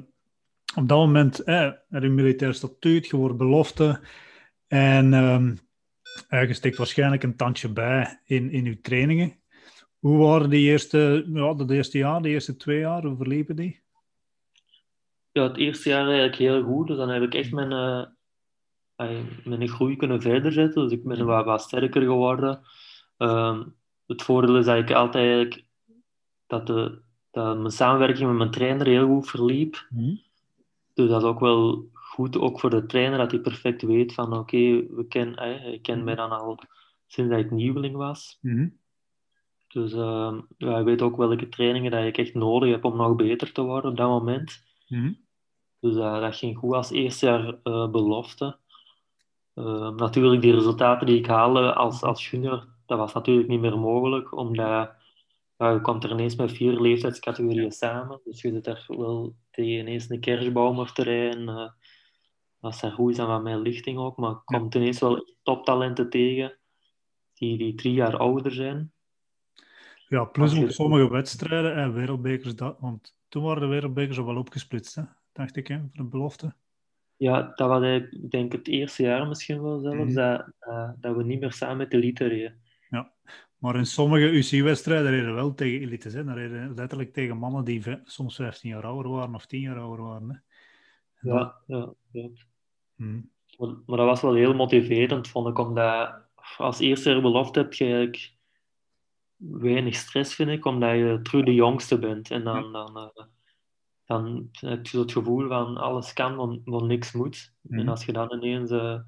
[0.75, 3.99] op dat moment, eh, er een militair statuut, je wordt belofte
[4.67, 5.57] en ehm, eh,
[6.29, 9.39] je steekt waarschijnlijk een tandje bij in, in je trainingen.
[9.99, 13.81] Hoe waren die eerste, ja, dat eerste jaar, de eerste twee jaar, hoe verliepen die?
[15.31, 16.87] Ja, het eerste jaar eigenlijk heel goed.
[16.87, 18.05] Dus dan heb ik echt mijn, eh,
[18.95, 20.83] ay, mijn groei kunnen verder zetten.
[20.83, 22.61] Dus ik ben wat, wat sterker geworden.
[23.17, 23.63] Ehm,
[24.05, 25.65] het voordeel is dat ik altijd eigenlijk
[26.47, 27.01] dat, de,
[27.31, 29.87] dat mijn samenwerking met mijn trainer heel goed verliep.
[30.93, 34.33] Dus dat is ook wel goed, ook voor de trainer, dat hij perfect weet van
[34.33, 34.57] oké,
[34.95, 35.35] we ken,
[35.73, 36.59] ik ken mij dan al
[37.07, 38.37] sinds dat ik nieuweling was.
[38.41, 38.67] Mhm.
[39.67, 43.15] Dus ehm, ja, hij weet ook welke trainingen dat ik echt nodig heb om nog
[43.15, 44.63] beter te worden op dat moment.
[44.87, 45.13] Mhm.
[45.79, 48.57] Dus eh, dat ging goed als eerste jaar eh, belofte.
[49.53, 53.79] Eh, natuurlijk, die resultaten die ik haalde als, als junior, dat was natuurlijk niet meer
[53.79, 54.91] mogelijk, omdat
[55.57, 58.19] ja, je komt er ineens met vier leeftijdscategorieën samen.
[58.23, 61.75] Dus je zit er wel tegen ineens een kerstboom te rijden.
[62.67, 64.99] Eh dat is daar goed is aan wat mijn lichting ook, maar je komt ineens
[64.99, 66.57] wel toptalenten tegen
[67.33, 68.91] die, die drie jaar ouder zijn.
[70.07, 74.25] Ja, plus je- op sommige wedstrijden en wereldbekers, dat, want toen waren de wereldbekers al
[74.25, 76.53] wel opgesplitst, hè, dacht ik, hè, voor de belofte.
[77.15, 80.13] Ja, dat was ik denk het eerste jaar misschien wel zelfs, Mhm.
[80.13, 82.61] dat, dat, dat we niet meer samen met de elite reden.
[83.57, 86.13] Maar in sommige UC-wedstrijden reden wel tegen elites.
[86.13, 86.23] Hè.
[86.23, 90.05] Dan reden letterlijk tegen mannen die soms 15 jaar ouder waren of 10 jaar ouder
[90.05, 90.29] waren.
[90.29, 91.29] Hè.
[91.29, 91.93] Ja, ja,
[92.97, 93.05] ja.
[93.05, 93.21] Hm.
[93.57, 96.25] Maar, maar dat was wel heel motiverend, vond ik, omdat
[96.57, 98.35] als eerste belofte heb je eigenlijk
[99.35, 102.31] weinig stress, vind ik, omdat je terug de jongste bent.
[102.31, 103.25] En dan, dan, eh,
[104.05, 107.53] dan heb je het gevoel van alles kan, maar niks moet.
[107.69, 108.99] En als je dan ineens eh,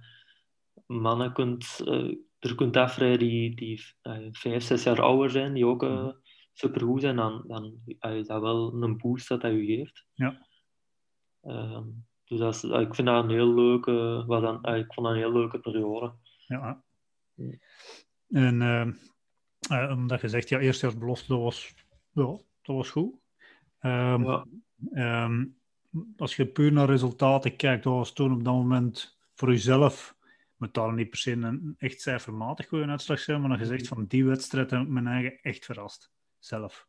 [0.85, 3.81] mannen kunt, eh, er kunt afrijden die, die
[4.31, 6.09] vijf, zes jaar ouder zijn, die ook eh,
[6.53, 10.05] supergoed zijn, dan, dan is dat wel een boost dat dat je geeft.
[10.13, 10.47] Ja.
[11.41, 11.87] Ehm,
[12.29, 15.07] dus dat is, eh, ik vind dat een heel leuke, was dan, eh, ik vond
[15.07, 16.13] dat een heel leuke periode.
[16.47, 16.83] Ja.
[18.29, 18.87] En eh,
[19.83, 21.73] eh, omdat je zegt, ja, eerstejaarsbelofte, dat was,
[22.11, 22.23] ja,
[22.61, 23.15] dat was goed.
[23.79, 24.45] Ehm, Ja.
[24.91, 25.45] ehm,
[26.17, 30.17] als je puur naar resultaten kijkt, wat was toen op dat moment voor jezelf
[30.57, 34.05] moet daar niet per se een echt cijfermatig goede uitslag zijn, maar dan gezegd van
[34.05, 36.11] die wedstrijd heb ik mijn eigen echt verrast.
[36.39, 36.87] Zelf.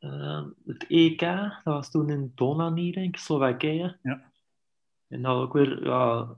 [0.00, 3.98] Uh, het EK, dat was toen in Donani, denk ik, Slowakije.
[4.02, 4.29] Ja.
[5.10, 6.28] En dat ook weer ja,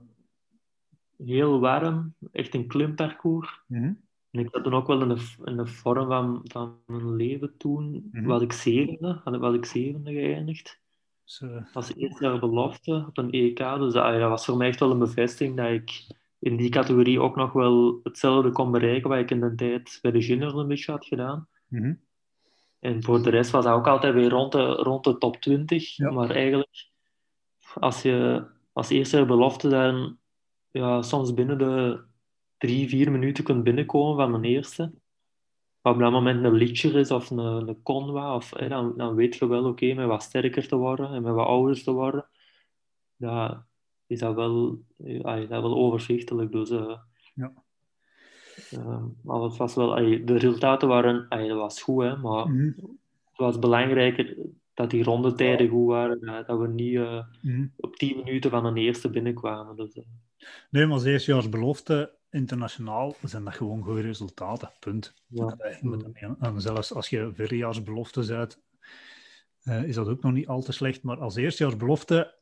[1.17, 3.61] heel warm, echt een klimparcours.
[3.67, 7.15] Mm En ik had toen ook wel in de, in de vorm van, van mijn
[7.15, 8.25] leven toen, Mhm.
[8.25, 10.81] was ik zevende, had, ik zevende geëindigd.
[11.39, 13.57] Eh, als eerste jaar belofte op een EK.
[13.57, 16.07] Dus dat, dat was voor mij echt wel een bevestiging dat ik
[16.39, 20.11] in die categorie ook nog wel hetzelfde kon bereiken wat ik in de tijd bij
[20.11, 21.47] de juniors een beetje had gedaan.
[21.67, 21.93] mhm.
[22.79, 25.95] En voor de rest was dat ook altijd weer rond de, rond de top 20.
[25.95, 26.11] Ja.
[26.11, 26.89] Maar eigenlijk,
[27.73, 30.17] als je als eerste belofte dan
[30.71, 32.03] ja, soms binnen de
[32.57, 34.93] drie, vier minuten kunt binnenkomen van mijn eerste.
[35.81, 39.15] Wat op dat moment een liedje is of een, een conwa, of, hè, dan, dan
[39.15, 42.29] weet je wel, oké, met wat sterker te worden en met wat ouder te worden,
[43.15, 43.65] ja,
[44.07, 46.51] is dat wel, ja, is dat wel overzichtelijk.
[46.51, 46.97] Dus, eh,
[47.33, 47.53] Ja.
[48.69, 52.65] eh, maar het was wel, de resultaten waren, dat was goed, hè, maar Mhm.
[53.23, 54.35] het was belangrijker
[54.73, 57.67] dat die rondetijden goed waren, dat, dat we niet eh, Mhm.
[57.77, 59.75] op 10 minuten van een eerste binnenkwamen.
[59.75, 60.03] Dus, eh,
[60.69, 64.71] Nee, maar als eerstejaars belofte internationaal zijn dat gewoon goede resultaten.
[64.79, 65.13] Punt.
[65.27, 66.35] ja.
[66.39, 68.47] En zelfs als je verjaarsbelofte
[69.63, 71.03] eh, is dat ook nog niet al te slecht.
[71.03, 72.35] Maar als eerstejaarsbelofte,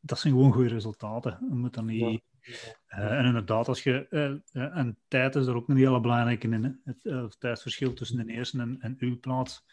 [0.00, 1.38] dat zijn gewoon goede resultaten.
[1.48, 2.00] Je moet dan niet...
[2.00, 2.18] Ja.
[2.86, 4.30] Eh, en inderdaad, als je, eh,
[4.64, 6.64] eh, en tijd is er ook een hele belangrijke in.
[6.64, 6.70] Hè?
[6.84, 9.64] Het, eh, het tijdsverschil tussen de eerste en, en uw plaats.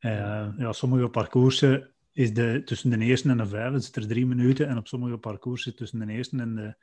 [0.00, 4.26] Eh, ja, sommige parcoursen is de, tussen de eerste en de vijfde zit er drie
[4.26, 4.68] minuten.
[4.68, 6.74] En op sommige parcoursen tussen de eerste en de,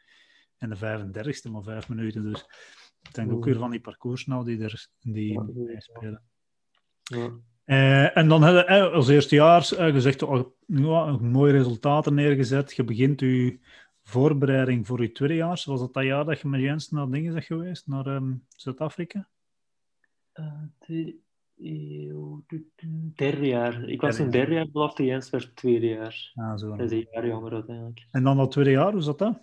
[0.58, 2.23] en de 35ste maar vijf minuten.
[2.23, 2.45] Dus
[3.01, 5.39] het hangt ook weer van die parcours nou die er die
[5.99, 6.21] Ja.
[7.03, 7.32] Ja.
[7.63, 12.75] Eh, en dan hebben we eh, als eerstejaars eh, gezegd, oh, ja, mooie resultaten neergezet.
[12.75, 13.60] Je begint je
[14.03, 15.65] voorbereiding voor je tweedejaars.
[15.65, 19.27] Was dat dat jaar dat je met Jens naar dingen bent geweest, naar ehm, Zuid-Afrika?
[20.32, 20.63] Eh,
[23.15, 23.89] derde jaar.
[23.89, 26.32] Ik was een derde jaar belofte, Jens werd tweede jaar.
[26.36, 26.76] Ah, zo.
[26.76, 28.08] Dat is een jaar jonger uiteindelijk.
[28.12, 29.41] En dan dat tweede jaar, hoe zat dat?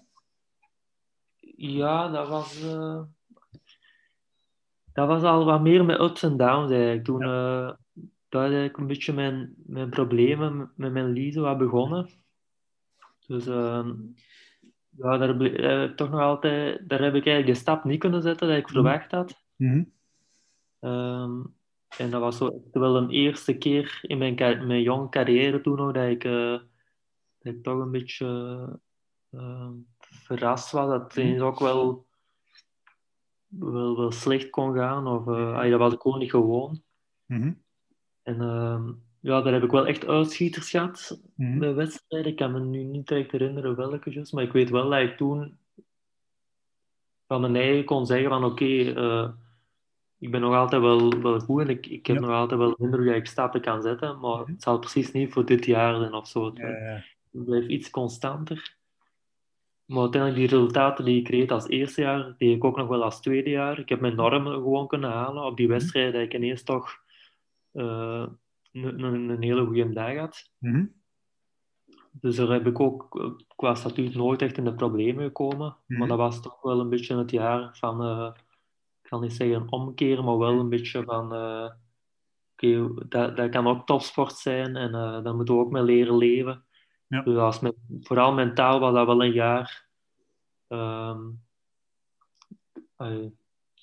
[1.57, 3.03] Ja, dat was, eh,
[4.93, 7.05] dat was al wat meer met ups en downs eigenlijk.
[7.05, 7.23] Toen
[8.35, 12.09] dat is eigenlijk een beetje mijn, mijn problemen met mijn Lise wat begonnen.
[13.27, 13.93] Dus ehm,
[14.89, 18.49] ja, daar, ik toch nog altijd, daar heb ik eigenlijk de stap niet kunnen zetten
[18.49, 19.45] dat ik verwacht had.
[19.57, 19.85] Mhm.
[20.81, 21.41] Ehm,
[21.99, 24.35] en dat was zo wel een eerste keer in mijn,
[24.67, 26.59] mijn jonge carrière toen nog dat ik, eh,
[27.39, 28.27] dat ik toch een beetje
[29.31, 32.07] eh, verrast was dat het ook wel,
[33.47, 35.07] wel, wel slecht kon gaan.
[35.07, 36.83] Of, ah, dat was ik gewoon niet gewoon.
[37.27, 37.53] Mhm.
[38.23, 41.59] En ehm, ja, daar heb ik wel echt uitschieters gehad Mhm.
[41.59, 42.31] bij wedstrijden.
[42.31, 45.17] Ik kan me nu niet direct herinneren welke, juist, maar ik weet wel dat ik
[45.17, 45.59] toen
[47.27, 49.29] van mijn eigen kon zeggen van oké, eh,
[50.25, 52.23] ik ben nog altijd wel, wel goed en ik, ik heb Ja.
[52.23, 55.33] nog altijd wel de indruk dat ik stappen kan zetten, maar het zal precies niet
[55.33, 56.45] voor dit jaar zijn of zo.
[56.45, 58.77] Het Ja, blijft iets constanter.
[59.85, 63.05] Maar uiteindelijk die resultaten die ik reed als eerste jaar, die ik ook nog wel
[63.05, 63.79] als tweede jaar.
[63.79, 67.03] Ik heb mijn normen gewoon kunnen halen op die wedstrijden dat ik ineens toch
[67.73, 68.27] eh,
[68.73, 70.51] een, hele goede dag had.
[70.59, 70.87] Mhm.
[72.13, 75.77] Dus daar heb ik ook eh, qua statuut nooit echt in de problemen gekomen.
[75.87, 75.99] Mhm.
[75.99, 78.33] Maar dat was toch wel een beetje het jaar van, eh,
[79.15, 81.71] kan niet zeggen omkeren, maar wel een beetje van, eh,
[82.53, 86.17] oké, dat, dat kan ook topsport zijn en eh daar moeten we ook mee leren
[86.17, 86.65] leven.
[87.07, 87.23] Ja.
[87.23, 89.89] Dus als men, vooral mentaal was dat wel een jaar
[90.69, 91.21] ehm,
[92.97, 93.27] eh,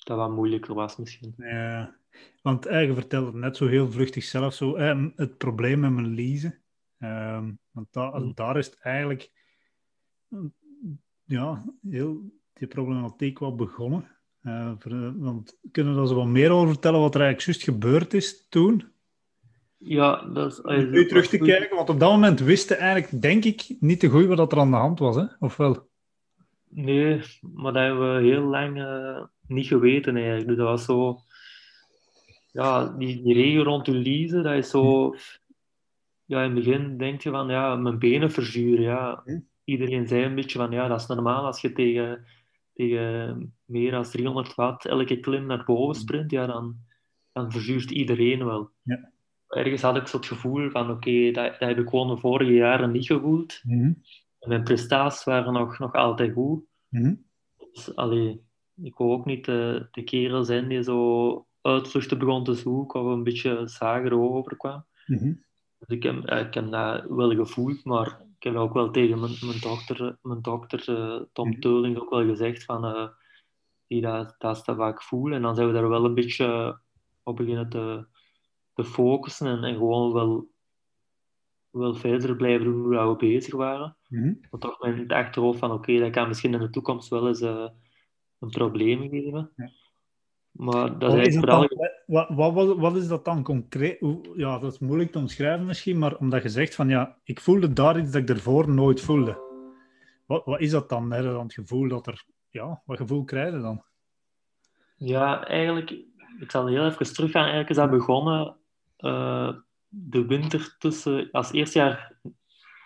[0.04, 1.34] dat wat moeilijker was misschien.
[1.36, 1.96] Ja,
[2.42, 5.90] want eh, je vertelde het net zo heel vluchtig zelf zo, eh, het probleem met
[5.92, 6.62] mijn leasen.
[6.98, 8.34] Ehm, want da- Mm.
[8.34, 9.32] daar is het eigenlijk,
[11.24, 14.16] ja, heel die problematiek wel begonnen.
[14.78, 18.14] Voor- want kunnen we daar zo wat meer over vertellen wat er eigenlijk juist gebeurd
[18.14, 18.92] is toen?
[19.78, 20.60] Ja, dat is...
[20.60, 24.08] Om nu terug te kijken, want op dat moment wisten eigenlijk, denk ik, niet te
[24.08, 25.24] goed wat er aan de hand was, hè?
[25.38, 25.90] of wel?
[26.68, 30.46] Nee, maar dat hebben we heel lang eh, niet geweten eigenlijk.
[30.48, 31.18] Dus dat was zo...
[32.52, 35.14] Ja, die, die regen rond Ulise, dat is zo...
[36.24, 39.22] Ja, in het begin denk je van, ja, mijn benen verzuren, ja.
[39.24, 39.40] Hm.
[39.64, 42.26] Iedereen zei een beetje van, ja, dat is normaal als je tegen,
[42.72, 46.76] tegen meer dan 300 watt elke klim naar boven sprint, ja, dan,
[47.32, 48.70] dan verzuurt iedereen wel.
[48.82, 49.12] Ja.
[49.48, 52.52] Ergens had ik zo het gevoel van, oké, dat, dat heb ik gewoon de vorige
[52.52, 53.60] jaren niet gevoeld.
[53.62, 53.92] Mhm.
[54.38, 56.64] En mijn prestaties waren nog, nog altijd goed.
[57.72, 58.42] Dus, allee,
[58.82, 63.06] ik wou ook niet de, de kerel zijn die zo uitvluchten begon te zoeken of
[63.06, 64.84] een beetje zager overkwam.
[65.06, 65.32] Mhm.
[65.78, 69.32] Dus ik heb, ik heb dat wel gevoeld, maar ik heb ook wel tegen mijn,
[69.40, 70.84] mijn dokter, mijn dokter
[71.32, 71.60] Tom mhm.
[71.60, 73.12] Teuling ook wel gezegd van
[73.86, 75.32] die dat, dat is dat wat ik voel.
[75.32, 76.78] En dan zijn we daar wel een beetje
[77.22, 78.06] op beginnen te,
[78.74, 80.48] te focussen en, en gewoon wel,
[81.70, 83.96] wel verder blijven doen hoe we bezig waren.
[84.08, 87.28] Mm Want toch met het achterhoofd van oké, dat kan misschien in de toekomst wel
[87.28, 87.68] eens uh,
[88.38, 89.52] een probleem geven.
[89.56, 89.70] Ja.
[90.50, 91.60] Maar dat is, vooral...
[91.60, 93.98] wat, wat, wat, wat, is dat dan concreet?
[94.36, 97.72] Ja, dat is moeilijk te omschrijven misschien, maar omdat je zegt van ja, ik voelde
[97.72, 99.40] daar iets dat ik ervoor nooit voelde.
[100.26, 101.12] Wat, wat is dat dan?
[101.12, 101.22] Hè?
[101.22, 103.82] Dan het gevoel dat er, ja, wat gevoel krijg je dan?
[104.96, 105.90] Ja, eigenlijk,
[106.38, 107.42] ik zal heel even teruggaan.
[107.42, 108.56] Eigenlijk is dat begonnen
[108.98, 109.52] uh,
[109.88, 112.18] de winter tussen, als eerste jaar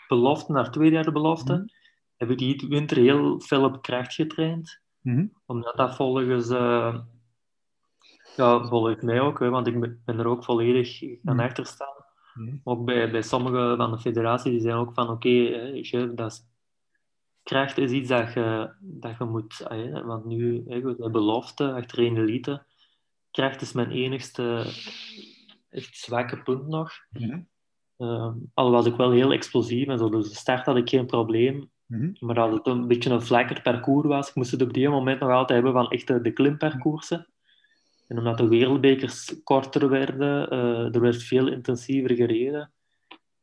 [0.09, 1.71] belofte naar tweede jaar de belofte, mm -hmm.
[2.17, 4.81] heb ik die winter heel veel op kracht getraind.
[5.01, 6.99] Mm Omdat dat volgens, uh,
[8.37, 11.94] ja, volgens mij ook, hè, want ik ben er ook volledig aan mm achter staan.
[12.35, 12.57] Mhm.
[12.64, 16.46] Ook bij, bij sommige van de federaties, die zijn ook van oké, okay, dat is
[17.42, 19.66] kracht is iets dat je, dat je moet...
[20.05, 22.62] Want nu, de belofte, achter een elite,
[23.31, 24.64] kracht is mijn enigste
[25.70, 26.92] echt zwakke punt nog.
[27.11, 27.49] Mm
[28.55, 31.70] al was ik wel heel explosief en zo, dus de start had ik geen probleem.
[31.87, 32.12] Mhm.
[32.20, 35.20] Maar als het een beetje een vlakker parcours was, ik moest het op die moment
[35.20, 37.27] nog altijd hebben van echt de klimparcoursen.
[38.07, 42.71] En omdat de wereldbekers korter werden, uh, er werd veel intensiever gereden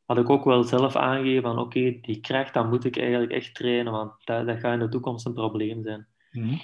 [0.05, 3.55] had ik ook wel zelf aangegeven van oké, die kracht, dan moet ik eigenlijk echt
[3.55, 6.07] trainen, want dat, dat gaat in de toekomst een probleem zijn.
[6.31, 6.55] Mhm.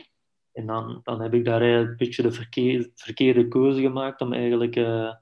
[0.52, 4.34] En dan, dan heb ik daar eigenlijk een beetje de verkeerde, verkeerde keuze gemaakt om
[4.34, 5.14] eigenlijk uh,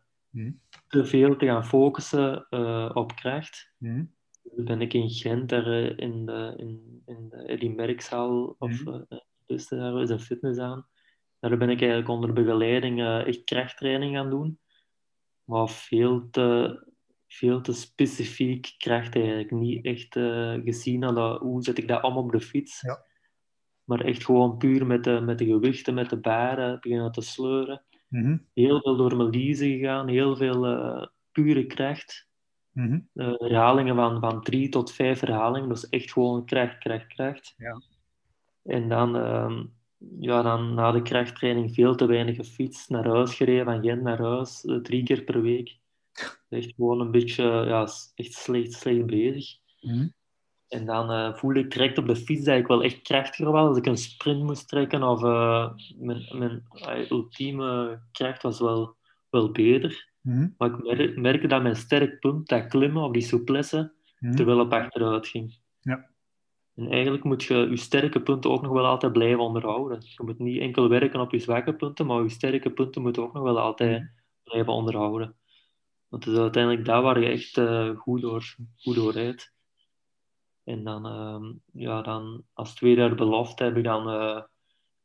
[0.88, 3.72] te veel te gaan focussen uh, op kracht.
[3.78, 4.16] Mm.
[4.44, 5.68] Dus ben ik in Gent, daar,
[6.00, 8.84] in, de, in, in de of
[9.46, 10.88] dus daar is een fitness aan.
[11.40, 14.60] Daar ben ik eigenlijk onder begeleiding echt krachttraining gaan doen.
[15.44, 16.80] Maar veel te
[17.28, 19.52] veel te specifiek kracht eigenlijk.
[19.52, 22.82] Niet echt uh, gezien aan hoe zet ik dat om op de fiets.
[22.82, 23.06] Ja.
[23.84, 27.82] Maar echt gewoon puur met de, met de gewichten, met de baren beginnen te sleuren.
[28.08, 32.28] Mm Heel veel door mijn liezen gegaan, heel veel uh, pure kracht.
[32.72, 33.10] Mm -hmm.
[33.14, 37.54] uh, herhalingen van, van drie tot vijf herhalingen, dus echt gewoon kracht, kracht, kracht.
[37.58, 37.82] Ja.
[38.64, 39.64] En dan, uh,
[40.20, 44.22] ja, dan na de krachttraining veel te weinig gefietst, naar huis gereden, van Gent naar
[44.22, 45.78] huis, drie keer per week.
[46.50, 49.58] Echt gewoon een beetje, ja, echt slecht, slecht bezig.
[49.82, 50.16] Mm.
[50.68, 53.68] En dan uh, voelde ik direct op de fiets dat ik wel echt krachtiger was.
[53.68, 58.96] Als ik een sprint moest trekken of uh, mijn, mijn uh, ultieme kracht was wel,
[59.30, 60.10] wel beter.
[60.22, 60.56] Mm.
[60.58, 64.36] Maar ik mer merkte dat mijn sterk punt, dat klimmen of die souplesse, mm.
[64.36, 65.60] terwijl op achteruit ging.
[65.80, 66.10] Ja.
[66.78, 69.98] En eigenlijk moet je je sterke punten ook nog wel altijd blijven onderhouden.
[70.02, 73.34] Je moet niet enkel werken op je zwakke punten, maar je sterke punten moeten ook
[73.34, 74.12] nog wel altijd
[74.44, 75.36] blijven onderhouden.
[76.08, 79.54] Want het is uiteindelijk daar waar je echt uh, goed, door, goed door rijdt.
[80.64, 84.42] En dan, uh, ja, dan als tweede jaar belofte heb ik dan uh,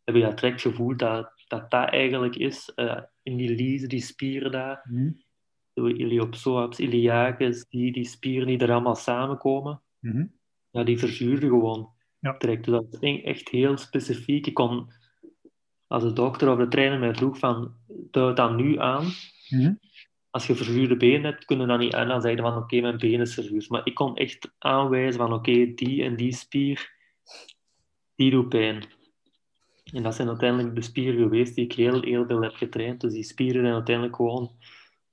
[0.05, 2.73] heb ik dat direct gevoeld dat, dat dat eigenlijk is.
[2.77, 4.87] Uh, in die lies, die spieren daar.
[4.91, 5.23] Mm.
[5.75, 9.83] Iliopsoaps, iliacus, die, die spieren die er allemaal samenkomen.
[9.99, 10.41] Mm
[10.73, 11.91] Ja, die verzuurden gewoon.
[12.19, 12.35] Ja.
[12.39, 12.65] Direct.
[12.65, 14.47] Dus dat is echt heel specifiek.
[14.47, 14.93] Ik kon,
[15.87, 17.75] als de dokter of de trainer mij vroeg van,
[18.11, 19.05] duid dat nu aan.
[19.49, 19.79] Mm
[20.33, 23.21] als je verzuurde benen hebt, kunnen dan niet aan dan zeggen van oké, mijn benen
[23.21, 23.69] is verzuurd.
[23.69, 26.93] Maar ik kon echt aanwijzen van oké, die en die spier,
[28.15, 28.85] die doet pijn.
[29.85, 33.01] En dat zijn uiteindelijk de spieren geweest die ik heel, heel veel heb getraind.
[33.01, 34.51] Dus die spieren zijn uiteindelijk gewoon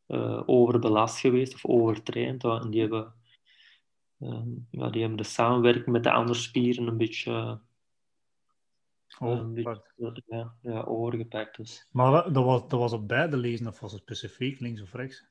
[0.08, 2.43] uh, overbelast geweest of overtraind.
[2.43, 3.13] En die hebben,
[4.20, 7.60] uh, ja, die hebben de samenwerking met de andere spieren een beetje
[9.20, 9.56] Oh,
[10.28, 11.58] ja, ja, overgepakt.
[11.58, 11.88] Dus.
[11.92, 15.26] Maar dat was, dat was op beide lezen of was het specifiek links of rechts?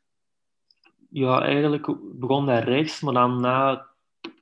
[1.11, 3.87] Ja, eigenlijk begon hij rechts, maar dan na,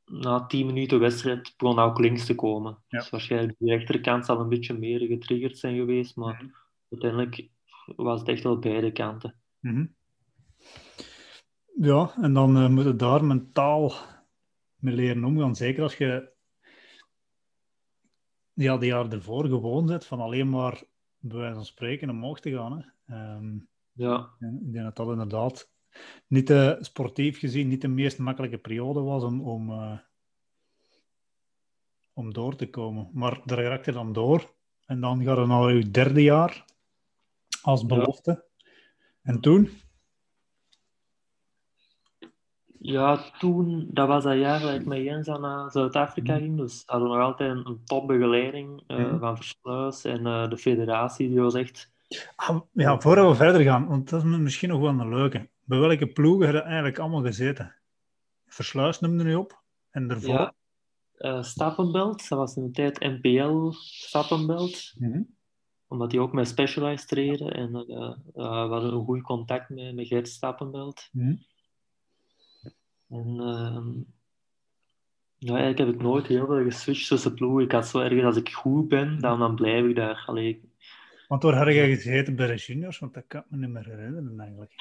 [0.05, 2.79] na tien minuten wedstrijd begon hij ook links te komen.
[2.89, 2.99] Ja.
[2.99, 6.47] Dus waarschijnlijk de rechterkant zal een beetje meer getriggerd zijn geweest, maar mhm.
[6.91, 7.49] uiteindelijk
[7.97, 9.35] was het echt wel beide kanten.
[9.61, 9.95] Mm
[11.81, 13.93] Ja, en dan uh, moet je daar mentaal
[14.87, 15.57] mee leren omgaan.
[15.57, 16.33] Zeker als je
[18.53, 20.83] ja, die jaar ervoor gewoon zit van alleen maar
[21.19, 22.94] bij wijze van spreken omhoog te gaan.
[23.04, 23.35] Hè.
[23.35, 24.31] Um, ja.
[24.40, 25.71] Ik denk dat dat inderdaad
[26.27, 29.98] niet uh, sportief gezien niet de meest makkelijke periode was om, om, uh,
[32.13, 33.11] om door te komen.
[33.13, 34.54] Maar daar raakte je dan door.
[34.87, 36.65] En dan gaat het naar je derde jaar
[37.63, 38.44] als belofte.
[39.23, 39.71] En toen?
[42.87, 46.43] Ja, toen, dat was dat jaar dat ik met Jens naar Zuid-Afrika mhm.
[46.43, 46.57] ging.
[46.57, 51.29] Dus hadden we nog altijd een, topbegeleiding uh, van Versluis en uh, de federatie.
[51.29, 51.91] Die was echt...
[52.37, 55.49] Ah, ja, voordat we verder gaan, want dat is misschien nog wel een leuke.
[55.65, 57.75] bij welke ploegen heb je eigenlijk allemaal gezeten?
[58.47, 59.63] Versluis noemde nu op.
[59.91, 60.35] En daarvoor?
[60.35, 60.55] Ja,
[61.19, 62.29] uh, Stappenbelt.
[62.29, 64.93] Dat was in de tijd NPL Stappenbelt.
[64.99, 65.35] Mm
[65.89, 67.53] Omdat die ook met Specialized treden.
[67.53, 71.09] En we hadden een goed contact met, met Gert Stappenbelt.
[71.13, 71.39] Mm
[73.09, 74.04] En uh,
[75.38, 77.65] ja, eigenlijk heb ik nooit heel veel geswitcht tussen ploegen.
[77.65, 80.23] Ik had zo ergens, als ik goed ben, dan, dan blijf ik daar.
[80.27, 80.67] Allee,
[81.29, 82.98] want waar had jij gezeten bij de juniors?
[82.98, 84.75] Want dat kan ik me niet meer herinneren eigenlijk.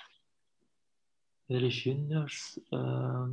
[1.45, 2.59] Bij de juniors...
[2.69, 3.27] Uh...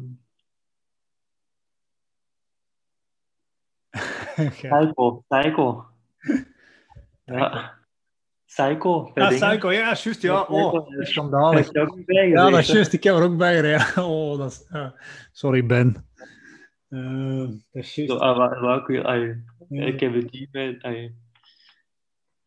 [4.35, 5.87] Psycho, Psycho.
[7.25, 7.81] ja.
[8.53, 9.11] Psycho.
[9.15, 10.43] Ja, Psycho, ja, juist, ja.
[10.43, 11.73] Oh, schandalig.
[12.07, 13.87] Ja, dat is juist, ik heb er ook bij gereden.
[14.05, 14.67] Oh, dat is...
[14.73, 14.91] Uh,
[15.33, 16.07] sorry, Ben.
[16.89, 18.23] Uh, dat is juist.
[18.23, 20.69] Uh, ik heb het niet bij...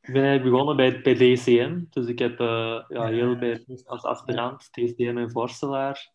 [0.01, 1.83] Ik ben eigenlijk begonnen bij, bij DCM.
[1.89, 6.11] Dus ik heb uh, ja, heel bij, als aspirant DCM en Vorstelaar.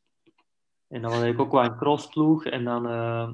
[0.88, 2.45] En dan was ik ook wel een crossploeg.
[2.45, 3.30] En dan, uh,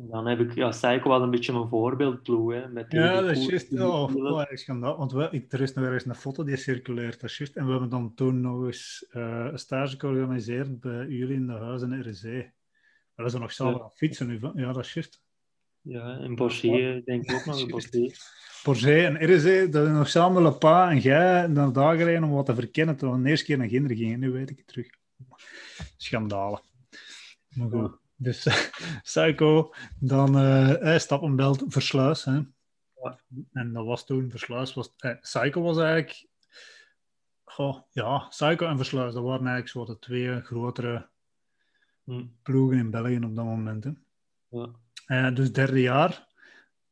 [0.00, 0.54] dan heb ik...
[0.54, 2.52] Ja, Psycho was een beetje mijn voorbeeldploeg.
[2.52, 3.72] Hè, met die, ja, dat is juist.
[3.72, 4.96] Oh, oh, schandaal.
[4.96, 7.20] Want we, ik, er is nog eens een foto die circuleert.
[7.20, 7.56] Dat is juist.
[7.56, 11.52] En we hebben dan toen nog eens uh, een stage georganiseerd bij jullie in de
[11.52, 12.22] huizen in RZ.
[12.22, 13.90] Maar dat is nog zelf ja.
[13.94, 14.40] fietsen nu.
[14.54, 15.22] Ja, dat is juist.
[15.80, 17.82] Ja, in Bossier denk ik ook nog.
[18.86, 22.46] En RZ, dat is nog samen Le Pa en jij naar daar gereden om wat
[22.46, 24.20] te verkennen toen we de eerste keer naar Ginder gingen.
[24.20, 24.86] Nu weet ik het terug.
[25.96, 26.60] Schandalen.
[27.48, 28.07] Maar goed.
[28.20, 28.46] Dus
[29.02, 32.24] Psycho, dan uh, Stappenbelt, Versluis.
[32.24, 32.40] Hè.
[33.02, 33.18] Ja.
[33.52, 34.94] En dat was toen, Versluis was...
[34.98, 36.26] Eh, Psycho was eigenlijk...
[37.44, 41.08] Goh, ja, Psycho en Versluis, dat waren eigenlijk zo de twee grotere
[42.04, 42.24] hm.
[42.42, 43.84] ploegen in België op dat moment.
[43.84, 43.90] Hè.
[44.48, 44.68] Ja.
[45.06, 46.26] Uh, dus derde jaar.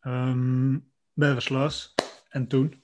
[0.02, 1.94] Um, bij Versluis.
[2.28, 2.82] En toen?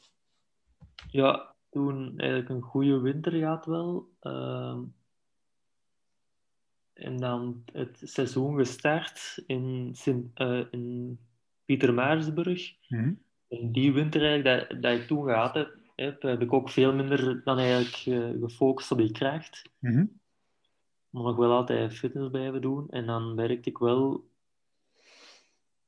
[1.09, 4.11] Ja, toen eigenlijk een goede winter gehad wel.
[4.23, 4.79] Uh,
[6.95, 11.19] en dan het seizoen gestart in, Sint, uh, in
[11.65, 12.75] Pietermaarsburg.
[12.89, 16.71] Mm En die winter eigenlijk dat, dat ik toen gehad heb, heb, heb ik ook
[16.71, 19.71] veel minder dan eigenlijk uh, gefocust op die kracht.
[19.79, 20.21] Mm -hmm.
[21.11, 22.91] Maar nog wel altijd fitness blijven doen.
[22.91, 24.31] En dan werkte ik wel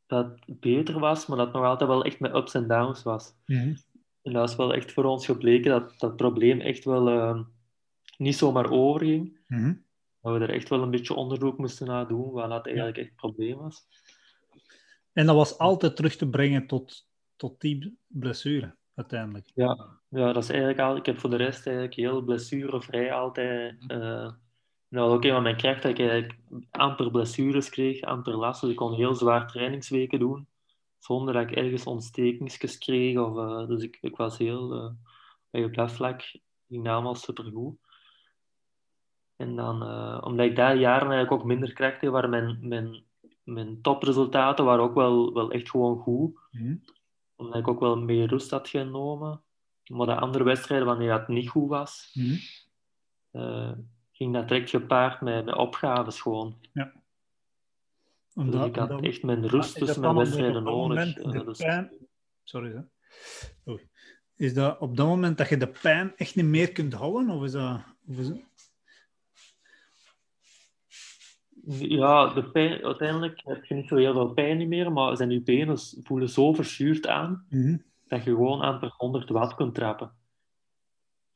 [0.07, 3.35] dat beter was, maar dat nog altijd wel echt met ups en downs was.
[3.47, 3.75] Mhm.
[4.23, 7.41] En dat is wel echt voor ons gebleken dat dat probleem echt wel uh,
[8.17, 9.39] niet zomaar overging.
[9.47, 9.84] Mm
[10.25, 13.07] Dat we er echt wel een beetje onderzoek moesten naar doen, wat dat eigenlijk echt
[13.07, 13.87] het probleem was.
[15.13, 17.07] En dat was altijd terug te brengen tot,
[17.37, 19.51] tot die blessure, uiteindelijk.
[19.55, 20.97] Ja, ja, dat is eigenlijk al.
[20.97, 24.33] Ik heb voor de rest eigenlijk heel blessurevrij altijd uh,
[24.89, 26.39] nou, ook een van mijn krachten dat ik eigenlijk
[26.71, 28.61] amper blessures kreeg, amper last.
[28.61, 30.49] Dus ik kon heel zwaar trainingsweken doen,
[30.99, 33.19] zonder dat ik ergens ontstekings kreeg.
[33.19, 34.95] Of, uh, dus ik, ik was heel,
[35.51, 36.23] uh, op dat vlak
[36.69, 37.77] ging allemaal supergoed.
[39.45, 43.05] En dan, uh, omdat ik daar jaren eigenlijk ook minder kracht waren mijn, mijn,
[43.43, 46.39] mijn topresultaten waren ook wel, wel echt gewoon goed.
[46.51, 46.81] Mm.
[47.37, 49.43] Omdat ik ook wel meer rust had genomen.
[49.87, 52.39] Maar de andere wedstrijden, wanneer dat niet goed was, mm
[54.17, 56.57] ging dat direct gepaard met, met opgaves gewoon.
[56.73, 56.93] Ja.
[58.35, 61.17] Dus ik had echt mijn rust tussen mijn wedstrijden nodig.
[61.17, 61.59] Uh, dus...
[61.59, 61.91] pijn...
[62.43, 62.81] Sorry, hè.
[63.71, 63.89] Oei.
[64.37, 67.29] Is dat op dat moment dat je de pijn echt niet meer kunt houden?
[67.29, 67.81] Of is dat...
[68.07, 68.39] Of is dat...
[71.67, 75.43] Ja, de pijn, uiteindelijk heb je niet zo heel veel pijn meer, maar zijn je
[75.43, 77.83] benen voelen zo verzuurd aan mm -hmm.
[78.07, 80.13] dat je gewoon aan per 100 watt kunt trappen.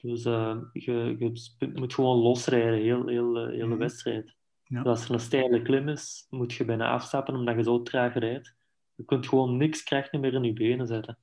[0.01, 1.33] Dus uh, je, je,
[1.75, 3.79] moet gewoon losrijden, heel, heel, uh, hele mm.
[3.79, 4.37] wedstrijd.
[4.65, 4.83] Ja.
[4.83, 8.15] Dus als er een steile klim is, moet je bijna afstappen omdat je zo traag
[8.15, 8.55] rijdt.
[8.95, 11.19] Je kunt gewoon niks kracht meer in je benen zetten.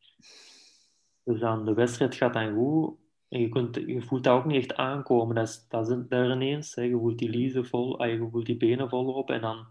[1.24, 2.98] Dus dan de wedstrijd gaat dan goed.
[3.30, 5.36] En je, kunt, je voelt dat ook niet echt aankomen.
[5.36, 6.76] Dat is, dat is daar ineens.
[6.76, 6.82] Hè.
[6.82, 9.30] Je voelt die liezen vol, ah, je voelt die benen volop.
[9.30, 9.68] En dan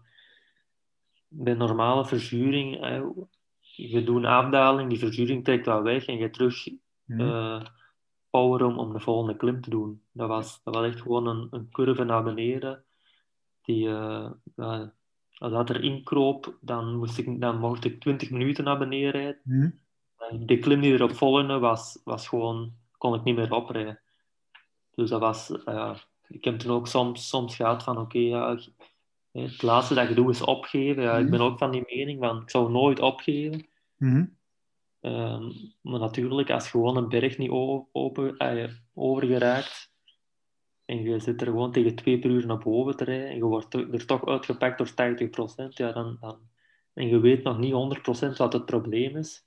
[1.27, 3.01] bij normale verzuring, hè,
[3.59, 6.67] je doet een afdaling, die verzuring trekt wel weg en je terug...
[7.05, 7.19] Mm.
[7.19, 7.61] Uh,
[8.35, 10.01] power om, om de volgende klim te doen.
[10.11, 12.83] Dat was, dat was echt gewoon een, een curve naar beneden.
[13.61, 14.81] Die, uh, uh,
[15.37, 19.39] als dat erin kroop, dan, moest ik, dan mocht ik 20 minuten naar beneden rijden.
[19.43, 19.79] Mm.
[20.45, 23.99] De klim die erop volgde, was, was gewoon, kon ik niet meer oprijden.
[24.91, 28.57] Dus dat was, uh, ik heb toen ook soms, soms gehad van, oké, okay, ja,
[29.31, 31.03] het laatste dat je doet is opgeven.
[31.03, 31.25] Ja, mm.
[31.25, 33.67] Ik ben ook van die mening van, ik zou nooit opgeven.
[33.97, 34.37] Mm.
[35.01, 37.49] Um, maar natuurlijk, als je gewoon een berg niet
[37.91, 39.93] open, uh, overgeraakt
[40.85, 43.43] en je zit er gewoon tegen twee per uur naar boven te rijden en je
[43.43, 46.39] wordt er toch uitgepakt door 80%, ja, dan, dan,
[46.93, 47.73] en je weet nog niet
[48.33, 49.44] 100% wat het probleem is,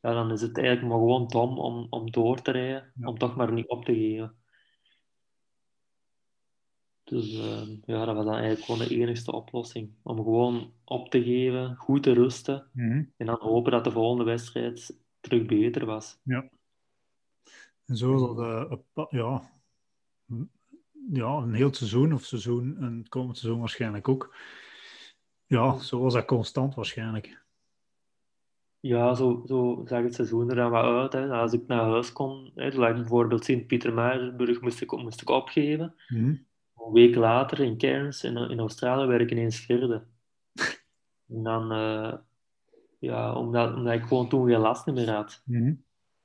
[0.00, 3.06] ja, dan is het eigenlijk maar gewoon dom om, om door te rijden, ja.
[3.08, 4.34] om toch maar niet op te geven.
[7.04, 9.94] Dus uh, ja, dat was dan eigenlijk gewoon de enigste oplossing.
[10.02, 13.04] Om gewoon op te geven, goed te rusten Mhm.
[13.16, 16.20] en dan hopen dat de volgende wedstrijd terug beter was.
[16.22, 16.48] Ja.
[17.86, 19.42] En zo een pa- ja,
[21.12, 24.36] ja, een heel seizoen of seizoen, een komend seizoen waarschijnlijk ook.
[25.46, 27.44] Ja, zo was dat constant waarschijnlijk.
[28.80, 31.12] Ja, zo, zo zag het seizoen er dan wat uit.
[31.12, 31.28] Hè.
[31.32, 35.94] Als ik naar huis kon, hè, zoals bijvoorbeeld Sint-Pieter-Maarburg moest ik, moest ik opgeven.
[36.08, 36.24] Mhm.
[36.76, 40.02] Een week later in Cairns in, in Australië werd ik ineens vierde.
[41.28, 42.12] En dan, eh,
[42.98, 45.42] ja, omdat, omdat ik gewoon toen geen last meer had.
[45.44, 45.72] Mhm.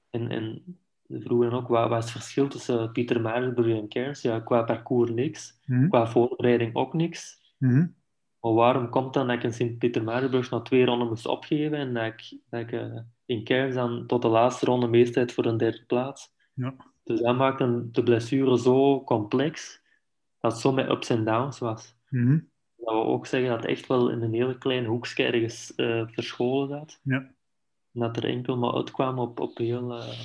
[0.10, 0.64] En, en
[1.10, 4.22] vroegen ook, wat, is het verschil tussen Pieter Maarburg en Cairns?
[4.22, 5.88] Ja, qua parcours niks, Mhm.
[5.88, 7.42] qua voorbereiding ook niks.
[8.46, 12.06] Maar waarom komt dan dat ik in Sint-Pieter-Maarburg na twee ronden moest opgeven en dat
[12.06, 15.84] ik, dat ik eh, in Cairns dan tot de laatste ronde meestijd voor een derde
[15.88, 16.34] plaats?
[16.54, 16.76] Ja.
[17.04, 19.82] Dus dat maakte de blessure zo complex
[20.40, 21.96] dat het zo met ups en downs was.
[22.10, 22.40] Mhm.
[22.76, 26.08] Dat we ook zeggen dat het echt wel in een hele klein hoekje ergens eh,
[26.08, 27.00] verscholen zat.
[27.04, 27.18] Ja.
[27.94, 30.20] En dat er enkel maar uitkwam op, op, heel, eh,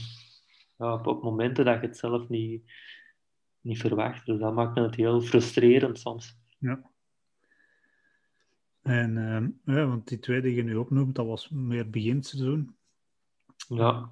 [0.79, 2.73] ja, op, op momenten dat je het zelf niet,
[3.61, 4.27] niet verwacht.
[4.27, 6.39] Dus dat maakte het heel frustrerend soms.
[6.59, 6.91] Ja.
[8.83, 12.77] En ehm, ja, want die twee die je nu opnoemt, dat was meer begin seizoen.
[13.69, 14.11] Ja,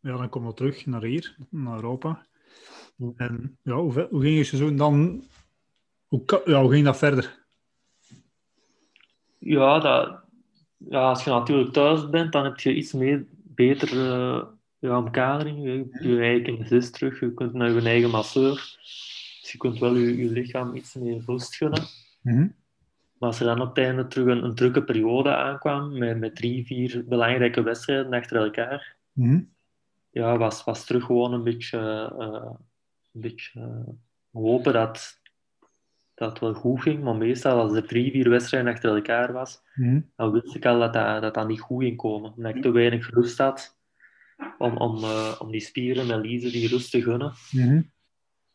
[0.00, 2.26] Ja, dan kom je terug naar hier, naar Europa.
[3.16, 5.24] En ja, hoe, hoe ging je seizoen dan?
[6.06, 7.38] Hoe, ka- ja, hoe ging dat verder?
[9.38, 10.20] ja, dat,
[10.76, 14.42] ja, als je natuurlijk thuis bent, dan heb je iets meer, beter eh,
[14.78, 15.62] ja, omkadering.
[15.62, 18.78] Je hebt je eigen kinesist terug, je kunt naar je eigen masseur.
[19.40, 21.82] Dus je kunt wel je, je lichaam iets meer rust gunnen.
[22.22, 22.48] Mhm.
[23.20, 26.36] Maar als er dan op het einde terug een, een drukke periode aankwam, met, met
[26.36, 29.40] drie, vier belangrijke wedstrijden achter elkaar, Mhm.
[30.10, 31.78] ja, was, was terug gewoon een beetje,
[32.18, 32.50] eh,
[33.12, 33.92] een beetje eh,
[34.42, 35.18] hopen dat
[36.14, 37.02] dat het wel goed ging.
[37.02, 40.00] Maar meestal, als er drie, vier wedstrijden achter elkaar was, Mhm.
[40.16, 42.32] dan wist ik al dat dat, dat, dat niet goed ging komen.
[42.36, 43.78] Omdat ik te weinig rust had
[44.58, 47.32] om, om, eh, om die spieren en liezen die rust te gunnen.
[47.50, 47.82] Mhm.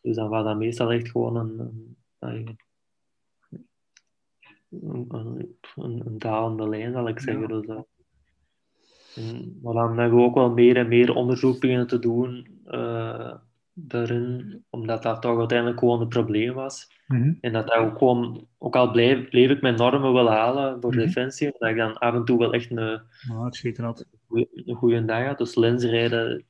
[0.01, 1.97] Dus dan was dat meestal echt gewoon een, een,
[2.29, 2.57] een,
[4.83, 7.41] een, dalende lijn, zal ik zeggen.
[7.41, 7.47] Ja.
[7.61, 7.85] Dus,
[9.15, 13.33] en- maar dan hebben we ook wel meer en meer onderzoek beginnen te doen eh,
[13.73, 16.91] daarin, omdat dat toch uiteindelijk gewoon een probleem was.
[17.07, 17.33] Mhm.
[17.41, 20.89] En dat dat ook gewoon, ook al bleef, bleef ik mijn normen wel halen voor
[20.95, 20.99] Mhm.
[20.99, 23.01] defensie, omdat ik dan af en toe wel echt een,
[24.65, 25.37] een goede dag had.
[25.37, 26.45] Dus lensrijden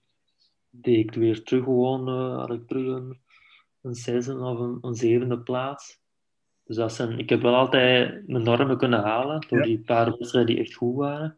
[0.70, 3.20] deed ik weer terug gewoon, eh, had ik terug een,
[3.82, 6.04] een zesde of een, een zevende plaats.
[6.66, 9.66] Dus dat zijn, ik heb wel altijd mijn normen kunnen halen door Ja.
[9.66, 11.38] die paar wedstrijden die echt goed waren.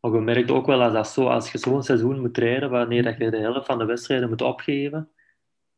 [0.00, 3.18] Maar je ook wel als, dat zo, als je zo'n seizoen moet rijden, wanneer dat
[3.18, 5.10] je de helft van de wedstrijden moet opgeven,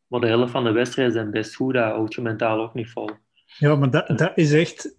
[0.07, 2.91] maar de helft van de wedstrijden zijn best goed, dat houd je mentaal ook niet
[2.91, 3.11] vol.
[3.59, 4.99] Ja, maar dat, dat is echt...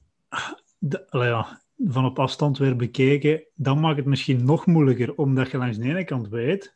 [0.79, 5.57] dat- ja, van op afstand weer bekeken, dan maakt het misschien nog moeilijker, omdat je
[5.57, 6.75] langs de ene kant weet...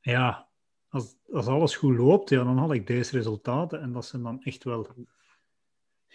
[0.00, 0.48] Ja,
[0.88, 3.80] als, als alles goed loopt, ja, dan had ik deze resultaten.
[3.80, 4.86] En dat zijn dan echt wel...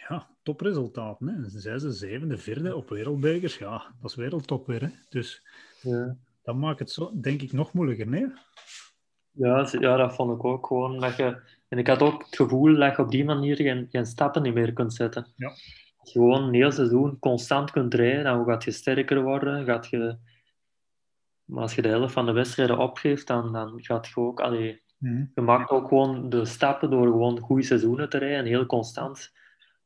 [0.10, 1.28] Ja, topresultaten.
[1.28, 1.34] Hè.
[1.36, 3.58] Een zesde, zevende, vierde op wereldbekers.
[3.58, 4.82] Ja, dat is wereldtop weer.
[4.82, 4.88] Hè.
[5.10, 5.44] Dus
[5.82, 6.18] Ja.
[6.44, 8.28] dat maakt het zo, denk ik, nog moeilijker, nee?
[9.32, 11.00] Ja, ja, dat vond ik ook gewoon.
[11.00, 14.06] Dat je, en ik had ook het gevoel dat je op die manier geen, geen
[14.06, 15.34] stappen niet meer kunt zetten.
[15.36, 15.48] Ja.
[15.98, 19.66] Als je gewoon een heel seizoen constant kunt rijden, dan gaat je sterker worden.
[19.66, 20.18] Gaat je,
[21.46, 24.40] maar als je de helft van de wedstrijden opgeeft, dan, dan gaat je ook...
[24.40, 25.26] Allee, Mhm.
[25.34, 29.32] je maakt ook gewoon de stappen door gewoon goede seizoenen te rijden en heel constant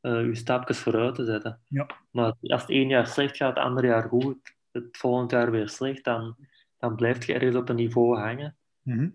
[0.00, 1.60] eh, je stapjes vooruit te zetten.
[1.68, 1.86] Ja.
[2.10, 5.68] Maar als het één jaar slecht gaat, het andere jaar goed, het volgend jaar weer
[5.68, 6.36] slecht, dan,
[6.78, 8.56] dan blijf je ergens op een niveau hangen.
[8.82, 9.08] Mhm.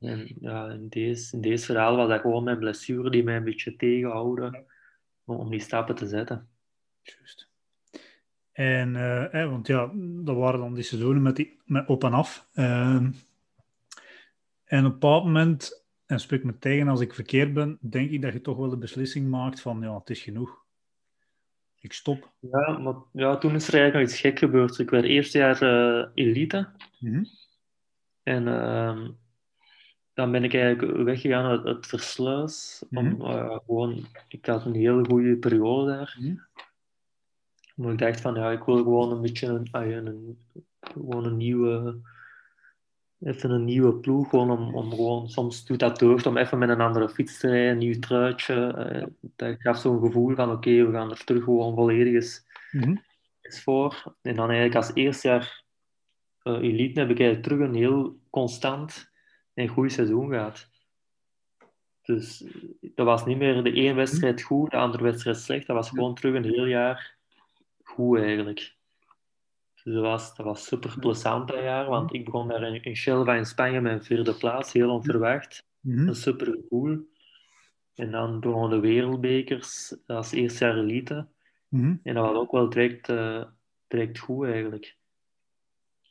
[0.00, 3.44] En ja, in, deze, in deze verhaal was dat gewoon mijn blessure die mij een
[3.44, 4.64] beetje tegenhouden
[5.24, 6.48] om, om die stappen te zetten.
[7.02, 7.48] Juist.
[8.52, 8.96] En,
[9.32, 12.48] eh, want ja, dat waren dan die seizoenen met, die, met op en af.
[12.54, 13.10] Ehm,
[14.64, 18.22] en op een bepaald moment, en spreek me tegen als ik verkeerd ben, denk ik
[18.22, 20.62] dat je toch wel de beslissing maakt van, ja, het is genoeg.
[21.80, 22.32] Ik stop.
[22.38, 24.78] Ja, maar ja, toen is er eigenlijk nog iets gek gebeurd.
[24.78, 26.68] Ik werd eerst jaar eh, elite
[27.00, 27.24] Mhm.
[28.22, 29.10] en ehm,
[30.14, 32.84] dan ben ik eigenlijk weggegaan uit het versluis.
[32.90, 33.20] Om, Mhm.
[33.24, 36.16] eh, gewoon, ik had een hele goede periode daar.
[36.20, 36.34] Mhm.
[37.74, 40.38] Maar ik dacht van, ja, ik wil gewoon een beetje een, ah, een,
[40.80, 42.00] gewoon een nieuwe,
[43.24, 44.28] even een nieuwe ploeg.
[44.28, 47.48] Gewoon om, om gewoon, soms doet dat deugd om even met een andere fiets te
[47.48, 48.66] rijden, een nieuw truitje.
[48.72, 49.06] eh,
[49.36, 52.96] dat gaf zo'n gevoel van, oké, we gaan er terug gewoon volledig eens, Mhm.
[53.40, 54.14] eens voor.
[54.22, 55.62] En dan eigenlijk als eerste jaar
[56.42, 59.10] eh, elite heb ik eigenlijk terug een heel constant
[59.54, 60.68] en goed seizoen gehad.
[62.02, 62.44] Dus
[62.80, 65.66] dat was niet meer de ene wedstrijd goed, de andere wedstrijd slecht.
[65.66, 67.16] Dat was gewoon terug een heel jaar
[67.82, 68.74] goed eigenlijk.
[69.84, 72.96] Dus dat was, dat was super plezant dat jaar, want ik begon daar in, in
[72.96, 75.64] Shelva in Spanje mijn vierde plaats, heel onverwacht.
[75.80, 76.98] Dat is super cool.
[77.94, 81.26] En dan begonnen de wereldbekers als eerste jaar elite.
[81.68, 81.96] Mhm.
[82.02, 83.44] En dat was ook wel direct, eh,
[83.86, 84.96] direct goed eigenlijk.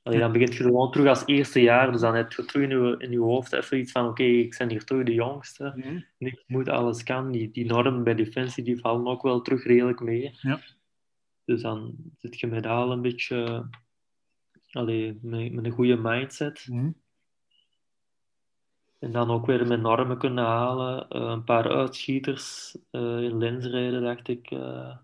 [0.03, 2.69] Allee, dan begint je gewoon terug als eerste jaar, dus dan heb je terug in
[2.69, 5.73] je, in je hoofd even iets van oké, ik ben hier terug de jongste.
[5.75, 5.99] Mhm.
[6.17, 7.31] Niks moet, alles kan.
[7.31, 10.37] Die, die normen bij Defensie die vallen ook wel terug redelijk mee.
[10.41, 10.59] Ja.
[11.45, 13.69] Dus dan zit je met al een beetje
[14.71, 16.67] allee, met, met een goede mindset.
[16.69, 16.91] Mhm.
[18.99, 21.09] En dan ook weer met normen kunnen halen.
[21.09, 24.51] Eh, een paar uitschieters eh, in lensrijden, dacht ik.
[24.51, 24.97] eh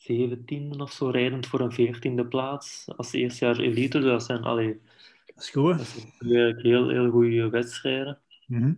[0.00, 2.88] 17 of zo, rijdend voor een 14e plaats.
[2.96, 3.98] Als eerste jaar elite.
[3.98, 4.80] Dus dat zijn, allee,
[5.26, 5.78] Dat is goed.
[5.78, 5.86] dat
[6.20, 8.20] zijn heel, heel goede wedstrijden.
[8.46, 8.74] Mhm.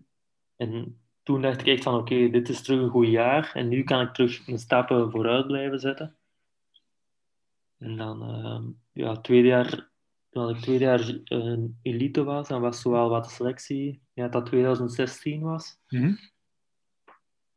[0.57, 3.50] En toen dacht ik echt van oké, dit is terug een goed jaar.
[3.55, 6.16] En nu kan ik terug mijn stappen vooruit blijven zetten.
[7.83, 9.91] En dan, ehm, ja, tweede jaar,
[10.30, 14.47] toen ik tweede jaar eh, elite was, dan was zowel wat de selectie, ja, dat
[14.47, 15.78] 2016 was.
[15.89, 16.14] Mhm.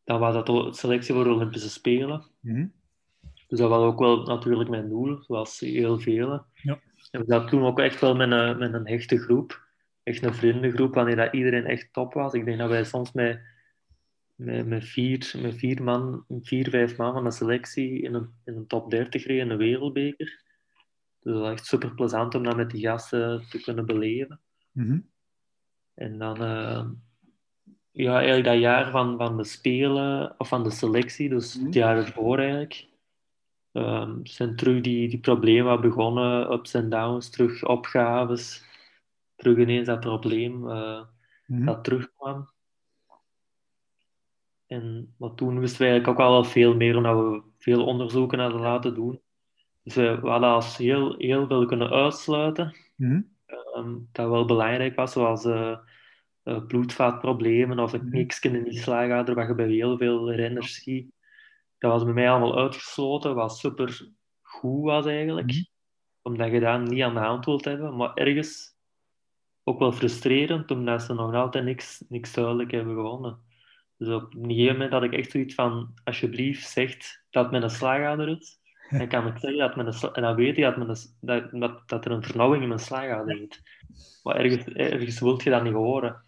[0.03, 2.25] Dan was dat de selectie voor de Olympische Spelen.
[2.39, 2.67] Mhm.
[3.47, 6.45] Dus dat was ook wel natuurlijk mijn doel, zoals heel velen.
[6.53, 6.79] Ja.
[7.11, 9.63] En we zaten toen ook echt wel met een, met een hechte groep.
[10.03, 12.33] Echt een vriendengroep, wanneer dat iedereen echt top was.
[12.33, 13.41] Ik denk dat wij soms met,
[14.35, 18.55] met, met, vier, met vier, man, vier, vijf man van de selectie in een, in
[18.55, 20.43] een top 30 reden, een wereldbeker.
[21.19, 24.41] Dus dat was echt super plezant om dat met die gasten te kunnen beleven.
[24.71, 24.99] Mhm.
[25.93, 26.85] En dan, eh,
[27.91, 31.65] ja, eigenlijk dat jaar van, van de Spelen, of van de selectie, dus Mhm.
[31.65, 32.87] het jaar ervoor eigenlijk,
[33.71, 38.63] ehm, zijn terug die, die problemen begonnen, ups en downs, terug opgaves,
[39.35, 41.01] terug ineens dat probleem eh,
[41.47, 41.65] Mhm.
[41.65, 42.53] dat terugkwam.
[44.67, 48.39] En maar toen wisten we eigenlijk ook al wel veel meer, omdat we veel onderzoeken
[48.39, 49.21] hadden laten doen.
[49.83, 53.21] Dus we, we hadden als heel, heel veel kunnen uitsluiten Mhm.
[53.45, 55.77] ehm, dat wel belangrijk was, zoals eh,
[56.43, 58.09] eh, bloedvaatproblemen of een Mhm.
[58.09, 61.11] kniksje in die slagader, wat je bij heel veel renners ziet.
[61.77, 64.11] Dat was bij mij allemaal uitgesloten, wat super
[64.41, 65.47] goed was eigenlijk.
[65.47, 65.63] Mhm.
[66.21, 68.73] Omdat je dat niet aan de hand wilt hebben, maar ergens
[69.63, 73.39] ook wel frustrerend, omdat ze nog altijd niks, niks duidelijk hebben gewonnen.
[73.97, 77.69] Dus op een gegeven moment had ik echt zoiets van, alsjeblieft, zegt dat met een
[77.69, 78.59] slagader is.
[78.97, 81.51] Dan kan ik zeggen dat, met een, en dan weet je dat, een, s- dat,
[81.51, 83.61] dat, dat er een vernauwing in mijn slagader zit.
[84.23, 86.23] Maar ergens, ergens wil je dat niet horen.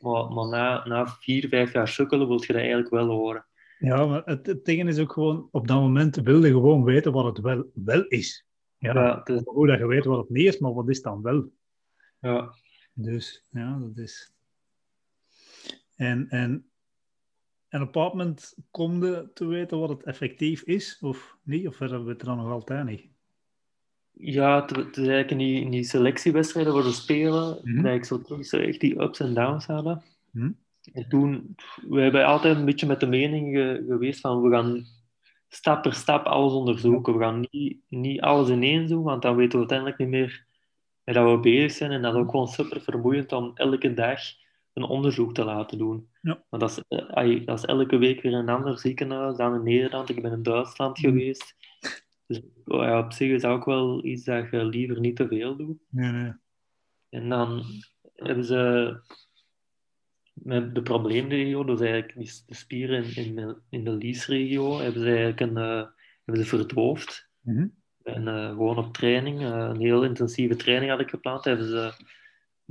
[0.00, 3.46] Maar, maar na, na vier, vijf jaar sukkelen wil je dat eigenlijk wel horen.
[3.78, 7.12] Ja, maar het, het ding is ook gewoon, op dat moment wil je gewoon weten
[7.12, 8.46] wat het wel, wel is.
[8.78, 11.02] Ja, Ja, het is- Goed dat je weet wat het niet is, maar wat is
[11.02, 11.50] dan wel?
[12.20, 12.54] ja.
[12.94, 14.32] Dus ja, dat is.
[15.96, 16.66] En, en,
[17.80, 18.56] een bepaald moment
[19.34, 22.50] te weten wat het effectief is of niet, of hebben we het er dan nog
[22.50, 23.02] altijd niet?
[24.12, 27.82] Ja, het, het is eigenlijk in die, in die selectiewedstrijden voor de Spelen, Mhm.
[27.82, 30.02] dat ik zo terug echt die ups en downs hadden.
[30.30, 30.50] Mhm.
[30.92, 31.54] En toen,
[31.88, 34.86] we hebben altijd een beetje met de mening ge- geweest van, we gaan
[35.48, 37.12] stap per stap alles onderzoeken.
[37.18, 40.44] We gaan niet, niet alles ineens doen, want dan weten we uiteindelijk niet meer
[41.04, 41.90] met dat we bezig zijn.
[41.90, 44.20] En dat is ook gewoon super vermoeiend om elke dag
[44.72, 46.08] een onderzoek te laten doen.
[46.22, 46.44] Ja.
[46.48, 50.08] Want dat is, eh, dat is elke week weer een ander ziekenhuis, dan in Nederland.
[50.08, 51.08] Ik ben in Duitsland Mhm.
[51.08, 51.54] geweest.
[52.26, 55.28] Dus oh ja, op zich is dat ook wel iets dat je liever niet te
[55.28, 55.78] veel doet.
[55.88, 56.32] Nee, nee.
[57.08, 57.62] En dan
[58.14, 58.94] hebben ze
[60.32, 62.14] met de probleemregio, dus eigenlijk
[62.46, 65.84] de spieren in, in, de- in de liesregio, hebben ze eigenlijk een, eh,
[66.24, 67.28] hebben ze verdoofd.
[67.40, 67.66] Mhm.
[68.02, 71.92] En eh, gewoon op training, een heel intensieve training had ik gepland, hebben ze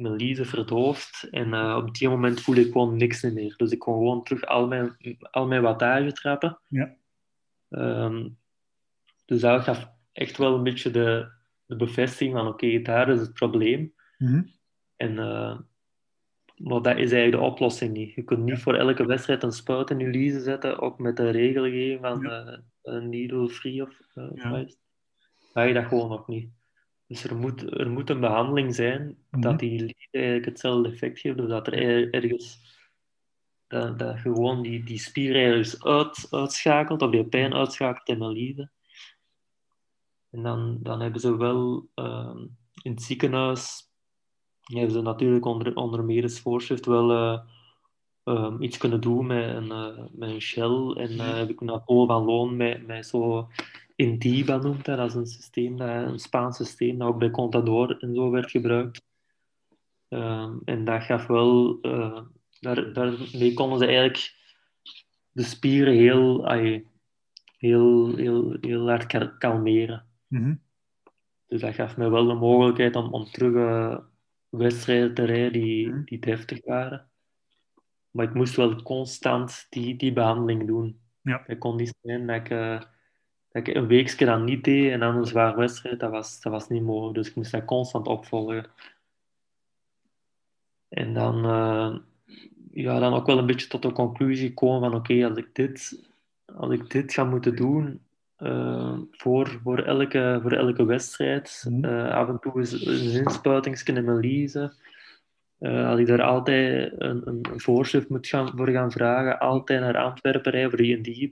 [0.01, 1.27] mijn liezen verdoofd.
[1.31, 3.53] En eh, op die moment voelde ik gewoon niks meer.
[3.57, 4.97] Dus ik kon gewoon terug al mijn,
[5.31, 6.59] al mijn wattage trappen.
[6.67, 6.95] Ja.
[7.69, 8.29] Ehm,
[9.25, 11.31] dus dat gaf echt wel een beetje de,
[11.65, 13.93] de bevestiging van oké, daar is het probleem.
[14.17, 14.43] Mhm.
[14.95, 15.59] En, eh,
[16.55, 18.13] maar dat is eigenlijk de oplossing niet.
[18.13, 21.29] Je kunt niet voor elke wedstrijd een spuit in je liezen zetten, ook met de
[21.29, 24.65] regelgeving van eh een needle free of eh, Ja.
[25.53, 26.49] Dat je dat gewoon nog niet.
[27.11, 29.41] Dus er moet, er moet een behandeling zijn Mhm.
[29.41, 32.59] dat die lied eigenlijk hetzelfde effect geeft, dus dat er er- ergens
[33.67, 38.31] dat, dat gewoon die, die spier ergens uit, uitschakelt, of die pijn uitschakelt in mijn
[38.31, 38.71] liezen.
[40.29, 42.37] En dan, dan hebben ze wel ehm,
[42.81, 43.89] in het ziekenhuis
[44.61, 47.39] hebben ze natuurlijk onder, onder medisch voorschrift wel eh,
[48.23, 50.91] ehm, iets kunnen doen met een, eh, met een shell.
[50.97, 53.47] En eh, heb ik naar Paul van Loon met, met zo
[53.95, 54.95] Indiba noemt hij.
[54.95, 58.51] Dat is een systeem, dat, een Spaans systeem dat ook bij Contador en zo werd
[58.51, 59.05] gebruikt.
[60.07, 62.21] Ehm, en dat gaf wel eh,
[62.59, 64.35] daar, daarmee konden ze eigenlijk
[65.31, 66.45] de spieren heel,
[67.57, 70.05] heel, heel, heel hard kalmeren.
[70.27, 70.55] Mhm.
[71.47, 73.97] Dus dat gaf me wel de mogelijkheid om, om terug uh,
[74.49, 76.03] wedstrijden te rijden die, Mhm.
[76.03, 77.09] die deftig waren.
[78.11, 80.99] Maar ik moest wel constant die, die behandeling doen.
[81.21, 81.43] Ja.
[81.45, 82.81] Het kon niet zijn dat ik, eh,
[83.51, 85.99] dat ik een weekje dan niet deed en dan een zwaar wedstrijd.
[85.99, 87.15] Dat was, dat was niet mogelijk.
[87.15, 88.65] Dus ik moest dat constant opvolgen.
[90.89, 91.95] En dan, eh,
[92.71, 96.09] ja, dan ook wel een beetje tot de conclusie komen van oké, als ik dit,
[96.45, 98.01] als ik dit ga moeten doen
[98.35, 101.85] eh, voor, voor, elke, voor elke wedstrijd, Mhm.
[101.85, 104.73] eh, af en toe eens een inspuiting in mijn liezen,
[105.57, 109.97] eh, als ik daar altijd een, een, voorschrift moet gaan, voor gaan vragen, altijd naar
[109.97, 111.27] Antwerpen rijden voor die en die.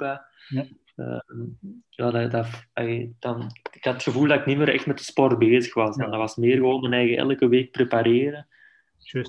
[0.47, 0.65] Ja.
[0.99, 1.19] Eh,
[1.89, 2.47] ja, dat, dat,
[3.19, 5.95] dan, ik had het gevoel dat ik niet meer echt met de sport bezig was.
[5.95, 6.03] Ja.
[6.03, 8.47] En dat was meer gewoon mijn eigen elke week prepareren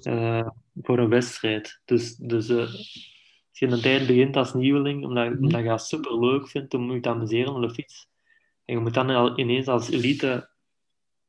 [0.02, 0.48] eh,
[0.82, 1.80] voor een wedstrijd.
[1.84, 5.44] Dus, dus eh, als je een tijd begint als nieuweling, omdat, Mhm.
[5.44, 8.08] omdat je dat super leuk vindt, dan moet je te amuseren op de fiets.
[8.64, 10.50] En je moet dan al ineens als elite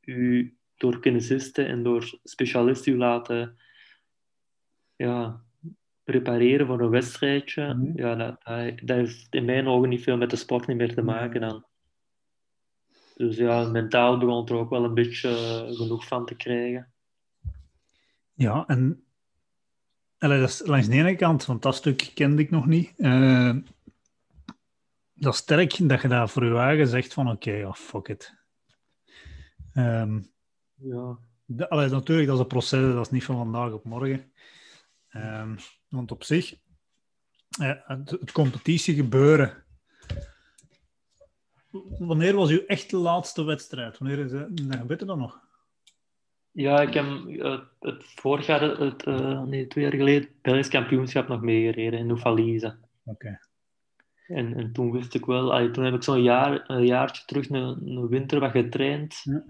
[0.00, 3.56] je door kinesisten en door specialisten laten
[4.96, 5.42] ja,
[6.04, 7.74] prepareren voor een wedstrijdje.
[7.74, 7.98] Mhm.
[7.98, 10.94] Ja, dat, dat, dat heeft in mijn ogen niet veel met de sport niet meer
[10.94, 11.64] te maken dan.
[13.16, 15.30] Dus ja, mentaal begon er ook wel een beetje
[15.70, 16.92] genoeg van te krijgen.
[18.34, 19.04] Ja, en
[20.18, 22.92] allee, dat is langs de ene kant, want dat stuk kende ik nog niet.
[22.96, 23.56] eh,
[25.14, 28.34] dat is sterk dat je daar voor je eigen zegt van oké, ja, fuck it.
[29.72, 30.20] Ehm,
[30.74, 31.18] Ja.
[31.44, 34.32] de- allee, natuurlijk, dat is een proces, dat is niet van vandaag op morgen.
[35.12, 35.56] Ehm,
[35.88, 36.54] want op zich,
[37.60, 39.64] eh, het, het competitie gebeuren.
[41.98, 43.98] Wanneer was uw echt laatste wedstrijd?
[43.98, 44.56] Wanneer is dat?
[44.56, 45.40] Dat gebeurt er dan nog?
[46.50, 50.68] Ja, ik heb eh, het vorig jaar, het, eh, nee, twee jaar geleden, het Belgisch
[50.68, 52.78] kampioenschap nog meegereden in Oefalize.
[53.04, 53.38] Oké.
[54.26, 57.48] En, en toen wist ik wel, allee, toen heb ik zo'n jaar, een jaartje terug
[57.48, 59.20] een, een winter wat getraind.
[59.22, 59.44] Ja.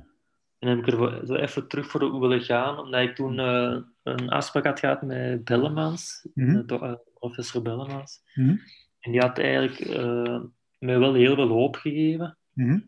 [0.63, 4.29] En heb ik er zo even terug voor willen gaan, omdat ik toen eh, een
[4.29, 6.63] afspraak had gehad met Bellemans, Mhm.
[6.67, 8.23] eh, eh, professor Bellemans.
[8.35, 8.57] Mhm.
[9.01, 10.41] En die had eigenlijk eh,
[10.79, 12.37] mij wel heel veel hoop gegeven.
[12.53, 12.79] Mhm.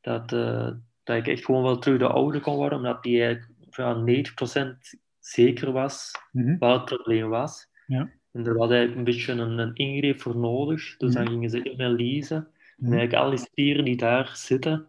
[0.00, 0.28] dat,
[1.04, 4.98] dat ik echt gewoon wel terug de oude kon worden, omdat die eigenlijk ja, 90%
[5.18, 6.10] zeker was
[6.58, 7.68] wat het probleem was.
[7.86, 8.10] Ja.
[8.32, 10.96] En er was eigenlijk een beetje een, een ingreep voor nodig.
[10.96, 12.36] Dus dan gingen ze in lezen.
[12.78, 14.86] En eigenlijk al die spieren die daar zitten,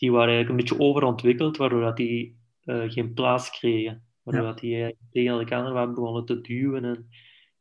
[0.00, 4.04] die waren eigenlijk een beetje overontwikkeld, waardoor dat die eh, geen plaats kregen.
[4.22, 4.50] Waardoor Ja.
[4.50, 7.08] dat die tegen elkaar waren begonnen te duwen en,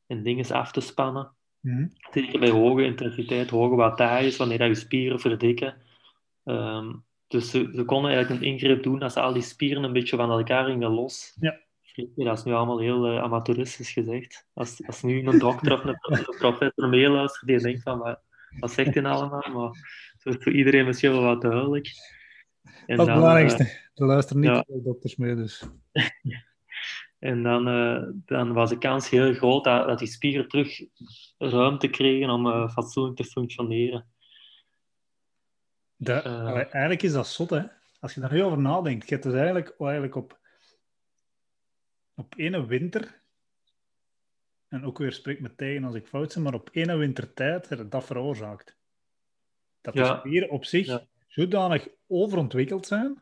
[0.08, 1.32] en dingen af te spannen.
[1.60, 1.88] Mhm.
[2.12, 5.76] Zeker bij hoge intensiteit, hoge wattages, wanneer dat je spieren verdikken.
[6.44, 6.94] Ehm,
[7.28, 10.18] dus ze, ze konden eigenlijk een ingreep doen als ze al die spieren een beetje
[10.18, 11.38] van elkaar gingen los.
[11.40, 11.60] Ja.
[12.16, 14.48] Dat is nu allemaal heel eh, amateuristisch gezegd.
[14.54, 18.22] Als, als nu een dokter of een, professor meeluistert, die denkt van, wat,
[18.60, 19.52] wat zegt hij allemaal?
[19.54, 19.72] Maar
[20.18, 21.92] zo is voor iedereen misschien wel wat duidelijk.
[22.88, 23.64] En Dat is het belangrijkste.
[23.64, 24.64] eh, Er luisteren niet ja.
[24.68, 25.64] veel dokters mee, dus.
[27.20, 30.82] En dan, eh, dan was de kans heel groot dat, dat die spieren terug
[31.38, 34.06] ruimte kregen om eh, fatsoenlijk te functioneren.
[35.96, 36.56] Dat, Eh.
[36.56, 37.62] eigenlijk is dat zot, hè.
[38.00, 39.04] Als je daar nu over nadenkt.
[39.08, 40.40] Je hebt dus eigenlijk, eigenlijk op,
[42.16, 43.22] op ene winter,
[44.68, 47.78] en ook weer spreek me tegen als ik fout ben, maar op ene wintertijd heb
[47.80, 48.78] je dat veroorzaakt.
[49.82, 50.18] Dat de Ja.
[50.20, 51.08] spieren op zich Ja.
[51.40, 53.22] Zodanig overontwikkeld zijn,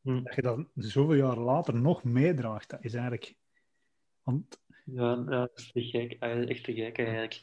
[0.00, 0.22] Hm.
[0.22, 2.70] dat je dat zoveel jaar later nog meedraagt.
[2.70, 3.34] Dat is eigenlijk...
[4.22, 6.16] Want, Ja, dat is te gek.
[6.20, 7.40] eh, Echt te gek eigenlijk.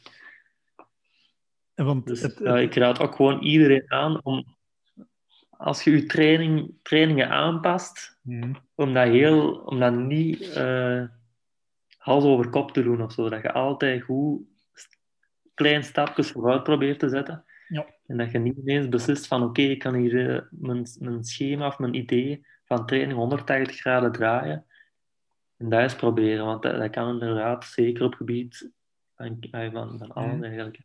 [1.74, 4.56] want Dus het, ik raad ook gewoon iedereen aan om,
[5.50, 8.54] als je je training, trainingen aanpast, Mhm.
[8.74, 11.04] om dat, heel, om dat niet eh,
[11.96, 13.28] hals over kop te doen of zo.
[13.28, 14.46] Dat je altijd goed
[15.54, 17.44] klein stapjes vooruit probeert te zetten.
[17.72, 17.86] Ja.
[18.06, 21.66] En dat je niet ineens beslist van oké, ik kan hier eh, mijn, mijn schema
[21.66, 24.66] of mijn idee van training 180 graden draaien.
[25.56, 28.70] En dat eens proberen, want dat, dat kan inderdaad zeker op gebied
[29.16, 30.80] van, eh, van, van alles eigenlijk.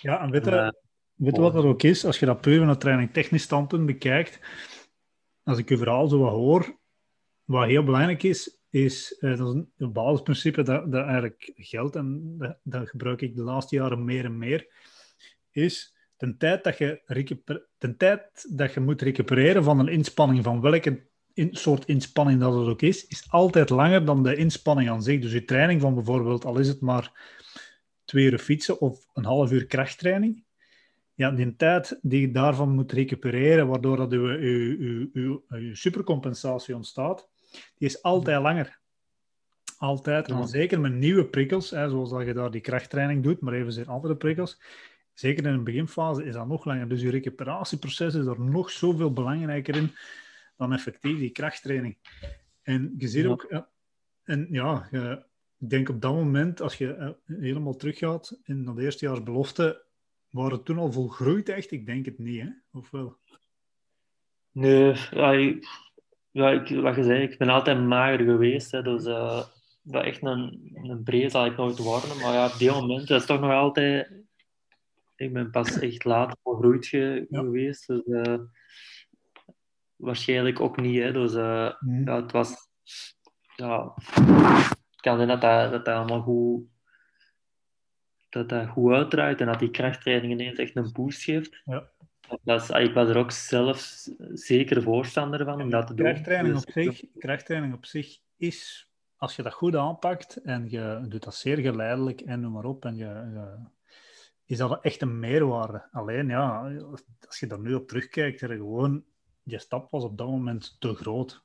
[0.00, 0.72] Ja, en weet je
[1.16, 2.04] wat dat ook is?
[2.04, 4.40] Als je dat puur van een training technisch standpunt bekijkt,
[5.42, 6.78] als ik je verhaal zo wat hoor,
[7.44, 11.96] wat heel belangrijk is, is, eh, dat is een, een basisprincipe dat, dat eigenlijk geldt,
[11.96, 14.66] en dat, dat gebruik ik de laatste jaren meer en meer,
[15.50, 15.91] is
[16.22, 20.60] ten tijd dat je, recuper- ten tijd dat je moet recupereren van een inspanning, van
[20.60, 25.02] welke in, soort inspanning dat het ook is, is altijd langer dan de inspanning aan
[25.02, 25.20] zich.
[25.20, 27.32] Dus je training van bijvoorbeeld, al is het maar
[28.04, 30.44] twee uur fietsen of een half uur krachttraining,
[31.14, 35.42] ja, die tijd die je daarvan moet recupereren, waardoor dat uw, uw
[35.72, 38.80] supercompensatie ontstaat, die is altijd langer.
[39.78, 40.28] Altijd.
[40.28, 43.54] En dan zeker met nieuwe prikkels, hè, zoals dat je daar die krachttraining doet, maar
[43.54, 44.60] even zijn andere prikkels.
[45.12, 46.88] Zeker in de beginfase is dat nog langer.
[46.88, 49.90] Dus je recuperatieproces is er nog zoveel belangrijker in
[50.56, 51.96] dan effectief die krachttraining.
[52.62, 53.64] En je ziet ook,
[54.24, 54.88] en ja,
[55.58, 59.84] ik denk op dat moment, als je uh, helemaal teruggaat in dat eerstejaars belofte,
[60.30, 61.70] waren het toen al volgroeid echt?
[61.70, 62.48] Ik denk het niet, hè?
[62.72, 63.16] Of wel?
[64.52, 65.66] Nee, ja, ik,
[66.30, 68.70] ja, ik, wat je zei, ik ben altijd mager geweest.
[68.70, 69.42] Hè, dus uh,
[69.82, 72.16] dat echt een, een breed zal ik nooit worden.
[72.16, 74.10] Maar ja, op die moment dat is toch nog altijd...
[75.16, 77.86] Ik ben pas echt later volgroeid ge, geweest.
[77.86, 78.38] Dus uh,
[79.96, 81.02] waarschijnlijk ook niet.
[81.02, 82.04] Hè, dus uh, mm.
[82.04, 82.70] ja, het was...
[83.56, 83.94] Ja,
[84.90, 86.70] het kan zijn dat dat, dat, dat allemaal goed
[88.32, 91.62] dat dat goed uitdraait en dat die krachttraining ineens echt een boost geeft.
[91.64, 91.90] Ja.
[92.42, 96.06] Dat is, ik was er ook zelf zeker voorstander van om dat te doen.
[96.06, 101.04] Krachttraining op, dus- zich, krachttraining op zich is, als je dat goed aanpakt en je
[101.08, 103.06] doet dat zeer geleidelijk en noem maar op, en je,
[104.52, 105.88] is dat echt een meerwaarde.
[105.92, 106.72] Alleen ja,
[107.26, 109.04] als je daar nu op terugkijkt, er gewoon,
[109.42, 111.42] je stap was op dat moment te groot.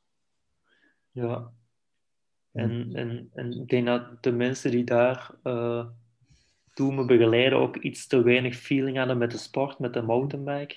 [1.12, 1.52] Ja.
[2.52, 5.86] En, en, en ik denk dat de mensen die daar uh,
[6.74, 10.76] toen me begeleiden ook iets te weinig feeling hadden met de sport, met de mountainbike.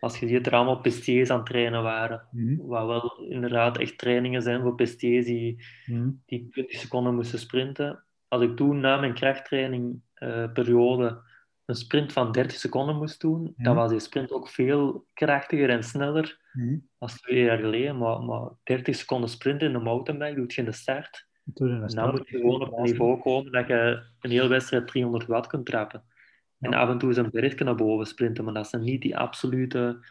[0.00, 2.28] Als je ziet er allemaal pistiers aan het trainen waren.
[2.30, 7.38] Mm Wat wel inderdaad echt trainingen zijn voor pistiers die, mm die 20 seconden moesten
[7.38, 8.04] sprinten.
[8.28, 11.32] Als ik toen na mijn krachttraining uh, periode
[11.64, 15.70] een sprint van 30 seconden moest doen, mm dan was die sprint ook veel krachtiger
[15.70, 17.98] en sneller mm als twee jaar geleden.
[17.98, 22.10] Maar, maar 30 seconden sprinten in een mountainbike doet je in de start en dan
[22.10, 25.66] moet je gewoon op een niveau komen dat je een hele wedstrijd 300 watt kunt
[25.66, 26.04] trappen.
[26.58, 29.16] En af en toe is een bergje naar boven sprinten, maar dat zijn niet die
[29.16, 30.04] absolute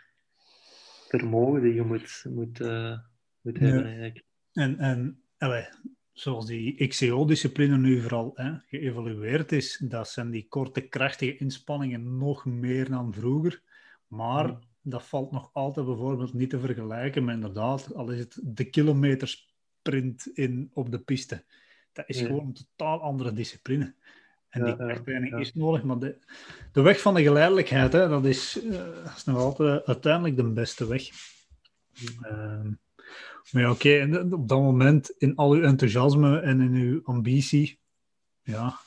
[1.08, 2.98] vermogen die je moet, moet, uh,
[3.42, 3.86] moet hebben.
[3.86, 4.24] Eigenlijk.
[4.54, 5.70] En, en allez,
[6.14, 12.46] zoals die XCO-discipline nu vooral hè, geëvalueerd is, dat zijn die korte, krachtige inspanningen nog
[12.46, 13.62] meer dan vroeger.
[14.08, 18.70] Maar dat valt nog altijd bijvoorbeeld niet te vergelijken met inderdaad, al is het de
[18.70, 21.44] kilometers sprint in, op de piste.
[21.92, 23.94] Dat is gewoon een totaal andere discipline.
[24.50, 26.18] En die krachttraining is nodig, maar de,
[26.72, 30.88] de weg van de geleidelijkheid, hè, dat, is, uh, is nog altijd uiteindelijk de beste
[30.88, 31.10] weg.
[32.22, 32.60] Uh,
[33.52, 37.80] maar ja, oké, op dat moment, in al uw enthousiasme en in uw ambitie,
[38.42, 38.80] ja,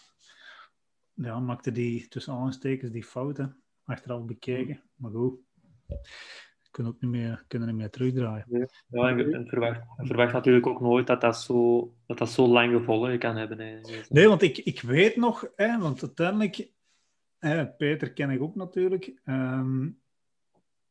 [1.15, 4.83] ja maakte die tussen aanstekens die fouten achteraf bekeken.
[4.95, 5.39] Maar goed
[6.77, 8.71] kunnen ook niet meer, kunnen niet meer terugdraaien.
[8.89, 13.19] Ja, en, verwacht, verwacht natuurlijk ook nooit dat dat zo, dat dat zo lang gevolgen
[13.19, 13.59] kan hebben.
[13.59, 13.81] Hè.
[14.09, 16.71] Nee, want ik, ik weet nog, hè, want uiteindelijk,
[17.39, 20.01] hè, Peter ken ik ook natuurlijk, um,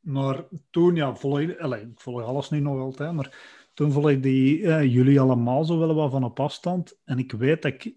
[0.06, 3.38] maar toen, ja, volg, allez, ik volg alles nu nog altijd, maar
[3.74, 7.00] toen volg ik die, eh, jullie allemaal zo wel wat van op afstand.
[7.04, 7.94] En ik weet dat ik,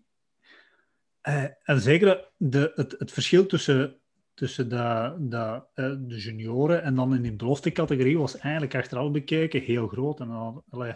[1.21, 4.01] eh, en zeker de, het, het verschil tussen
[4.39, 9.11] tussen de, de, eh, de junioren en dan in die belofte categorie was eigenlijk achteraf
[9.11, 10.21] bekeken heel groot.
[10.21, 10.95] En dan, allee,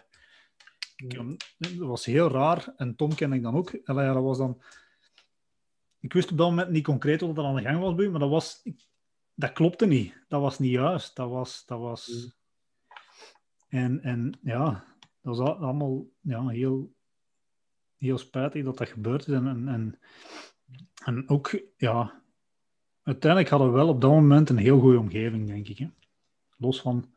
[1.58, 2.72] dat was heel raar.
[2.76, 3.80] En Tom ken ik dan ook.
[3.84, 4.62] Allee, dat was dan...
[6.00, 8.30] Ik wist op dat moment niet concreet wat er aan de gang was maar dat
[8.30, 8.62] was...
[9.34, 10.24] Dat klopte niet.
[10.28, 11.16] Dat was niet juist.
[11.16, 11.64] Dat was...
[11.66, 12.08] Dat was...
[12.08, 12.40] Mm.
[13.72, 14.84] En, en ja,
[15.22, 16.94] dat was allemaal ja, heel,
[17.96, 19.34] heel spijtig dat dat gebeurd is.
[19.34, 19.98] En, en, en,
[21.04, 22.22] en ook, ja,
[23.02, 25.78] uiteindelijk hadden we wel op dat moment een heel goede omgeving, denk ik.
[25.78, 25.88] Hè?
[26.56, 27.12] Los van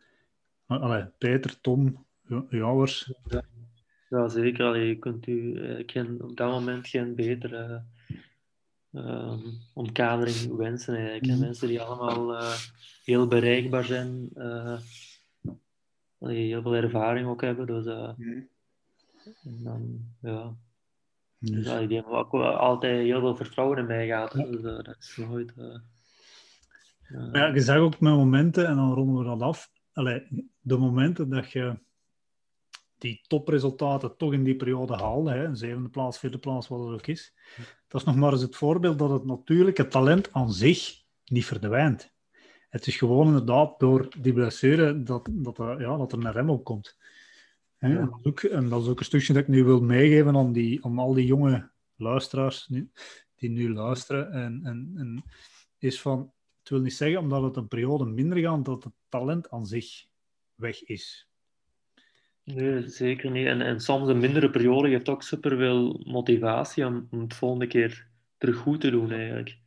[0.66, 3.14] allee, Peter, Tom, uw ouders.
[4.10, 4.66] Ja, zeker.
[4.66, 7.84] Allee, je kunt u geen, op dat moment geen betere
[8.96, 9.34] uh,
[9.74, 10.96] omkadering wensen.
[10.96, 11.26] Eigenlijk.
[11.26, 11.40] Mm.
[11.40, 12.54] Mensen die allemaal uh,
[13.04, 14.80] heel bereikbaar zijn, uh,
[16.20, 17.66] heel veel ervaring ook hebben.
[17.66, 18.50] Dus, mm.
[19.44, 20.56] en dan, ja,
[21.38, 21.66] dus.
[21.66, 24.32] Ja, die hebben ook altijd heel veel vertrouwen in mij gehad.
[24.32, 25.54] Dus uh, dat is nooit...
[25.58, 25.78] Uh,
[27.32, 29.72] ja, je zag ook met momenten, en dan ronden we dat af.
[29.94, 31.80] Allee, de momenten dat je
[32.98, 36.94] die topresultaten toch in die periode haalde, hè, een zevende plaats, vierde plaats, wat het
[36.94, 37.34] ook is.
[37.96, 42.14] Dat is nog maar eens het voorbeeld dat het natuurlijke talent aan zich niet verdwijnt.
[42.70, 46.64] Het is gewoon inderdaad door die blessure dat, dat, ja, dat er een rem op
[46.64, 46.98] komt.
[47.78, 50.52] En, dat ook, en, dat is ook, een stukje dat ik nu wil meegeven aan,
[50.52, 52.92] die, aan al die jonge luisteraars nu,
[53.36, 54.32] die nu luisteren.
[54.32, 55.24] En, en, en
[55.78, 59.50] is van, het wil niet zeggen omdat het een periode minder gaat, dat het talent
[59.50, 60.06] aan zich
[60.56, 61.30] weg is.
[62.46, 63.48] Nee, zeker niet.
[63.48, 68.08] En, en soms een mindere periode geeft ook superveel motivatie om, om het volgende keer
[68.38, 69.58] terug goed te doen eigenlijk.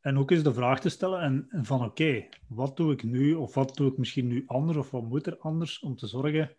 [0.00, 3.54] En ook eens de vraag te stellen en, van oké, wat doe ik nu of
[3.54, 6.50] wat doe ik misschien nu anders of wat moet er anders om te zorgen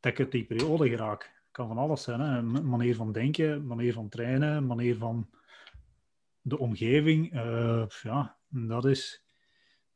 [0.00, 1.42] dat ik uit die periode geraak.
[1.50, 2.20] kan van alles zijn.
[2.20, 2.42] Hè?
[2.42, 5.30] Manier van denken, manier van trainen, manier van
[6.40, 7.34] de omgeving.
[7.34, 9.21] Uh, ja, dat is,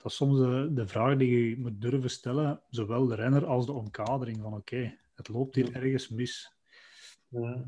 [0.07, 3.67] dat is soms de, de vraag die je moet durven stellen, zowel de renner als
[3.67, 4.39] de omkadering.
[4.43, 6.53] Van oké, het loopt hier ergens mis.
[7.29, 7.65] Ja,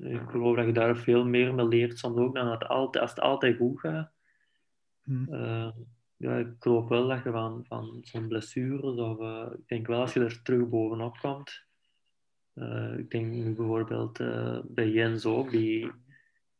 [0.00, 3.10] ik geloof dat je daar veel meer mee leert, soms ook dan het altijd, als
[3.10, 4.12] het altijd goed gaat.
[5.02, 5.26] Hmm.
[5.30, 5.70] Uh,
[6.16, 10.00] ja, ik geloof wel dat je van, van zo'n blessures, of uh, ik denk wel
[10.00, 11.64] als je er terug bovenop komt.
[12.54, 14.18] Uh, ik denk bijvoorbeeld
[14.74, 15.90] bij Jens ook, die,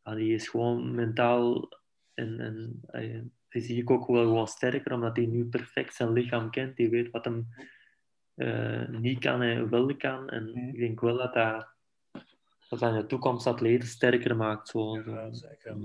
[0.03, 1.69] die is gewoon mentaal
[2.15, 2.41] en,
[2.87, 6.77] en fysiek ook wel gewoon sterker, omdat hij nu perfect zijn lichaam kent.
[6.77, 7.49] Die weet wat hem
[9.01, 10.29] niet kan en wel kan.
[10.29, 14.69] En ik denk wel dat dat dat de toekomst atleten sterker maakt.
[14.69, 14.97] Zo.
[14.97, 15.77] Ja, zeker.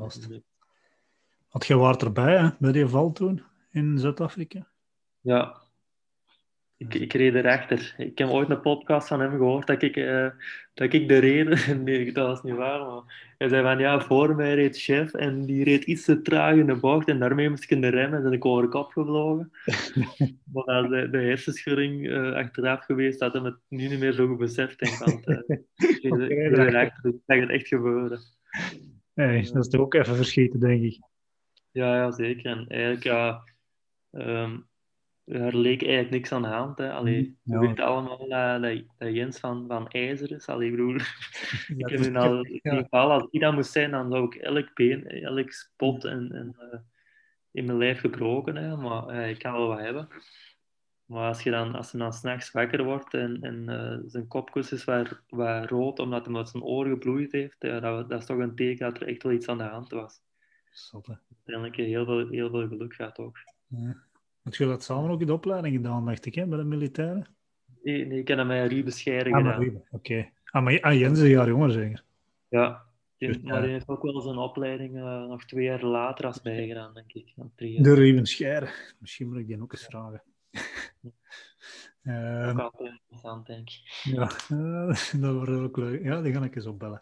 [1.48, 4.68] Had je waard erbij hè, bij die val toen in Zuid-Afrika?
[5.22, 5.62] Ja,
[6.78, 7.96] ik, ik reed erachter.
[7.98, 10.30] Ik heb ooit een podcast van hem gehoord dat ik, uh,
[10.74, 11.58] dat ik de reden...
[11.84, 13.26] Nee, dat was niet waar, maar...
[13.38, 16.66] Hij zei van, ja, voor mij reed chef en die reed iets te traag in
[16.66, 18.92] de bocht en daarmee moest ik in de remmen en ben ik over de kop
[18.92, 19.52] gevlogen.
[20.54, 24.12] maar dat is de, de hersenschudding uh, achteraf geweest dat hij het nu niet meer
[24.12, 24.80] zo goed beseft.
[24.80, 25.40] Denk, want uh,
[26.00, 28.20] ik reed erachter, ik zag het echt gebeuren.
[29.14, 31.00] Nee, dat is toch ook even verschieten, denk ik.
[31.72, 32.52] Ja, ja zeker.
[32.52, 33.44] En eigenlijk, ja...
[34.12, 34.68] Um,
[35.28, 36.78] er leek eigenlijk niks aan de hand.
[36.78, 36.92] Hè.
[36.92, 37.60] Allee, ja.
[37.60, 40.48] Weten allemaal dat, dat, Jens van, van ijzer is.
[40.48, 40.96] Allee, bedoel,
[41.78, 42.88] ik heb nu al ja.
[42.90, 46.80] als ik dat moest zijn, dan zou ik elk been, elk spot en, en uh,
[47.52, 48.82] in mijn lijf gebroken hebben.
[48.82, 50.08] Maar uh, ik kan wel wat hebben.
[51.06, 54.84] Maar als, je dan, als hij dan s'nachts wakker wordt en, en zijn kopkussen is
[54.84, 58.56] wat, wat rood omdat hij met zijn oren gebloeid heeft, dat, dat, is toch een
[58.56, 60.22] teken dat er echt wel iets aan de hand was.
[60.72, 61.20] Zotte.
[61.36, 63.38] Uiteindelijk heel veel, heel veel geluk gehad ook.
[63.68, 64.07] Ja.
[64.48, 67.28] Want je dat samen ook in de opleiding gedaan, dacht ik, hè, bij de militairen?
[67.84, 69.66] Nee, nee ik heb dat met Ruben ah, gedaan.
[69.66, 69.86] Oké.
[69.92, 70.32] Okay.
[70.46, 72.04] Ah, maar ah, Jens is een jaar jonger, zeker?
[72.50, 72.84] Ja.
[73.18, 76.68] Die, maar die heeft ook wel zijn opleiding uh, nog twee jaar later als mij
[76.68, 77.34] gedaan, denk ik.
[77.56, 78.70] De Ruben.
[79.00, 80.24] Misschien moet ik die ook eens vragen.
[82.04, 84.02] Uh, ook altijd interessant, denk ik.
[84.04, 84.88] Ja, uh,
[85.22, 86.04] dat wordt ook leuk.
[86.04, 87.02] Ja, die ga ik eens opbellen.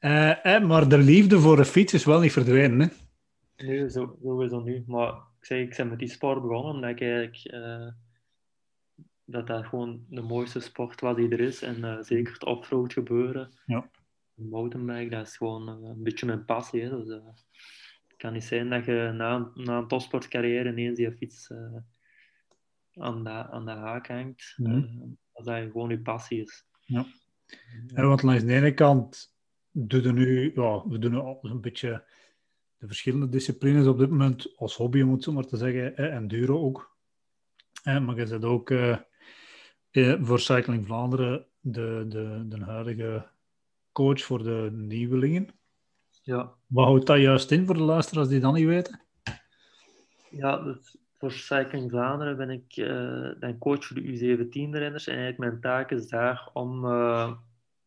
[0.00, 2.86] Uh, eh, maar de liefde voor de fiets is wel niet verdwenen, hè?
[3.66, 4.86] Nee, zo, sowieso niet.
[4.86, 7.88] Maar ik zei, ik ben met die sport begonnen omdat ik eigenlijk uh,
[9.24, 11.62] dat dat gewoon de mooiste sport was die er is.
[11.62, 13.50] En uh, zeker het offroad gebeuren.
[13.66, 13.90] Ja.
[14.34, 16.82] Mountainbike, dat is gewoon uh, een beetje mijn passie.
[16.82, 17.04] Hè.
[17.04, 17.22] Dus,
[18.06, 21.52] het kan niet zijn dat je na, na een topsportcarrière ineens die fiets
[22.92, 24.54] aan, de, aan de haak hangt.
[24.56, 25.18] Mm.
[25.32, 26.66] als dat gewoon je passie is.
[26.80, 27.06] Ja.
[27.94, 29.36] En want langs de ene kant
[29.70, 32.04] doen we nu, ja, we doen al een beetje
[32.78, 36.28] de verschillende disciplines op dit moment als hobby, om het zo maar te zeggen, en
[36.28, 36.96] duren ook.
[37.84, 38.96] Maar je zit ook eh,
[39.90, 43.26] eh, voor Cycling Vlaanderen de, de, de huidige
[43.92, 45.48] coach voor de nieuwelingen.
[46.22, 46.54] Ja.
[46.66, 49.00] Wat houdt dat juist in voor de luisteraars die dat niet weten?
[50.30, 55.06] Ja, dus voor Cycling Vlaanderen ben ik uh, coach voor de U17-renners.
[55.06, 56.84] En eigenlijk mijn taak is daar om,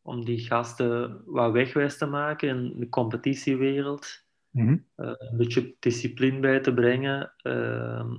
[0.01, 4.25] om die gasten wat wegwijs te maken in de competitiewereld.
[4.51, 4.77] Mhm.
[4.95, 7.33] Eh, een beetje discipline bij te brengen.
[7.37, 8.15] Ehm,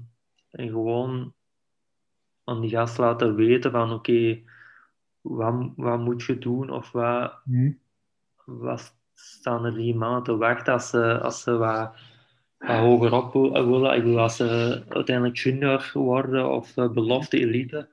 [0.50, 1.34] en gewoon
[2.44, 4.42] aan die gast laten weten van oké,
[5.20, 7.78] wat, wat moet je doen of wat, mm.
[8.44, 11.96] wat staan er die maanden te wachten als ze, als ze wat,
[12.58, 13.94] wat hoger op willen.
[13.94, 17.88] Ik bedoel, als ze uiteindelijk junior worden of uh, belofte elite.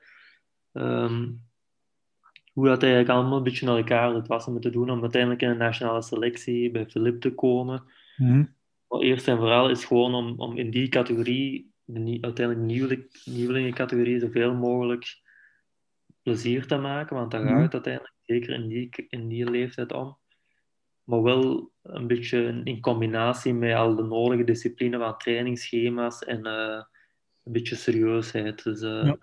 [0.72, 1.42] Um,
[2.52, 5.42] hoe dat eigenlijk allemaal een beetje naar elkaar het was om te doen om uiteindelijk
[5.42, 7.82] in de nationale selectie bij Philip te komen.
[8.20, 8.54] Mm.
[8.88, 14.20] Maar eerst en vooral is gewoon om, om in die categorie, de uiteindelijk nieuwe, nieuwelingencategorie,
[14.20, 15.20] zoveel mogelijk
[16.22, 17.16] plezier te maken.
[17.16, 17.62] Want daar gaat mhm.
[17.62, 20.18] het uiteindelijk zeker in die, in die leeftijd om.
[21.04, 26.82] Maar wel een beetje in combinatie met al de nodige discipline van trainingsschema's en uh,
[27.44, 28.64] een beetje serieusheid.
[28.64, 29.18] Dus uh, ja.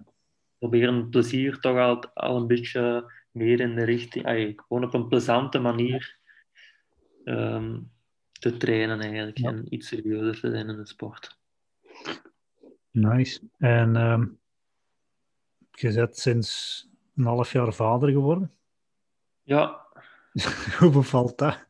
[0.57, 5.07] proberen plezier toch al, al een beetje meer in de richting, ay, gewoon op een
[5.07, 6.19] plezante manier.
[7.23, 7.91] Um,
[8.39, 11.37] te trainen eigenlijk en iets serieuzer te zijn in de sport.
[12.91, 13.39] Nice.
[13.57, 14.39] En um,
[15.71, 18.51] je bent sinds een half jaar vader geworden?
[19.43, 19.85] Ja.
[20.79, 21.65] Hoe bevalt dat?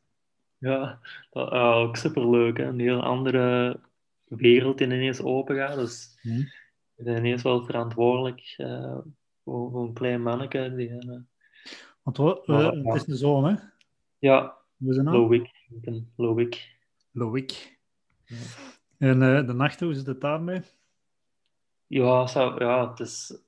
[0.57, 0.99] Ja,
[1.29, 2.57] dat, uh, ook superleuk.
[2.57, 2.63] Hè?
[2.63, 3.79] Een heel andere
[4.23, 5.75] wereld in ineens open gaat.
[5.75, 6.29] Dus hm.
[6.95, 8.97] je bent ineens wel verantwoordelijk uh,
[9.43, 10.73] voor, voor, een klein manneke.
[10.75, 11.19] Die, uh,
[12.01, 13.55] Want uh, het is een zoon, hè?
[14.17, 14.57] Ja,
[18.25, 18.37] Ja.
[18.97, 20.61] En uh, de nacht, hoe is het daarmee?
[21.87, 23.41] Ja, zo, ja, het is...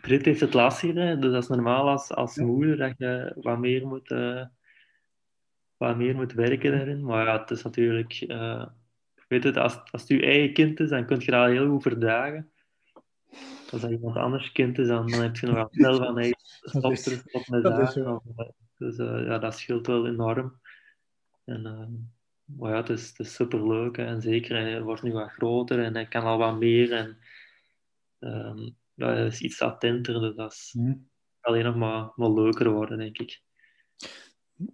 [0.00, 3.86] Brit heeft het lastiger, dus dat is normaal als, als moeder dat je wat meer
[3.86, 4.44] moet, uh,
[5.76, 7.04] wat meer moet werken daarin.
[7.04, 8.66] Maar ja, het is natuurlijk, uh,
[9.28, 11.82] weet het, als, als het je eigen kind is, dan kun je dat heel goed
[11.82, 12.50] verdragen.
[13.70, 16.34] Als dat iemand anders kind is, dan, dan heb je nog wel snel van, hey,
[16.60, 18.54] stop er, stop met zaken.
[18.78, 20.60] Dus uh, ja, dat scheelt wel enorm.
[21.44, 21.62] En,
[22.44, 23.98] maar ja, het is, het is superleuk.
[23.98, 26.92] En zeker, hij wordt nu wat groter en hij kan al wat meer.
[26.92, 27.18] En,
[28.18, 30.94] um, dat is iets attenter, dus dat is hm.
[31.40, 33.42] alleen nog maar, maar leuker worden, denk ik.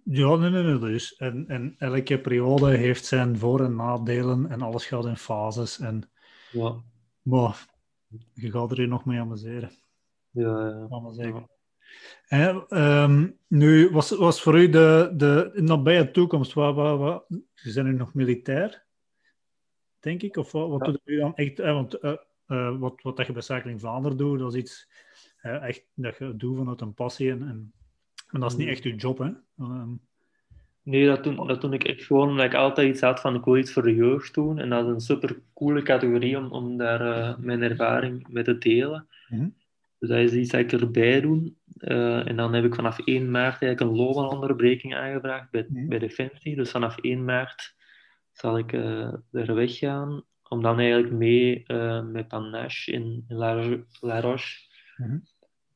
[0.03, 0.79] Ja, nee, nee, nee.
[0.79, 1.15] Dus.
[1.15, 5.79] En, en elke periode heeft zijn voor- en nadelen en alles gaat in fases.
[5.79, 6.11] En,
[6.51, 6.81] ja.
[7.21, 7.65] Maar
[8.33, 9.71] je gaat er hier nog mee amuseren.
[10.29, 11.13] Ja, ja.
[11.15, 11.47] Ja.
[12.69, 17.87] Um, nu, was, was voor u de, de nabije toekomst, wat, wat, wat, je bent
[17.87, 18.83] nu nog militair,
[19.99, 20.91] denk ik, of wat, wat ja.
[20.91, 21.59] doet u dan echt?
[21.59, 22.13] Eh, want uh,
[22.47, 24.87] uh, wat, wat dat je bij Cycling Vlaanderen doet, dat is iets
[25.43, 27.31] uh, echt dat je doet vanuit een passie.
[27.31, 27.73] En, en,
[28.29, 29.29] maar dat is niet echt je job, hè?
[29.59, 30.01] Um,
[30.83, 33.43] nee, dat doe, dat doe ik echt gewoon omdat ik altijd iets had van ik
[33.43, 34.59] wil iets voor de jeugd doen.
[34.59, 38.57] En dat is een super coole categorie om, om daar uh, mijn ervaring mee te
[38.57, 39.07] delen.
[39.29, 39.55] Mm -hmm.
[39.99, 41.53] Dus dat is iets dat ik erbij doe.
[41.77, 46.55] En dan heb ik vanaf 1 maart eigenlijk een loononderbreking aangevraagd bij, mm bij Defensie.
[46.55, 47.75] Dus vanaf 1 maart
[48.31, 48.73] zal ik
[49.31, 54.57] er weggaan om dan eigenlijk mee uh, met Panache in, La, La Roche,
[54.97, 55.23] mm -hmm.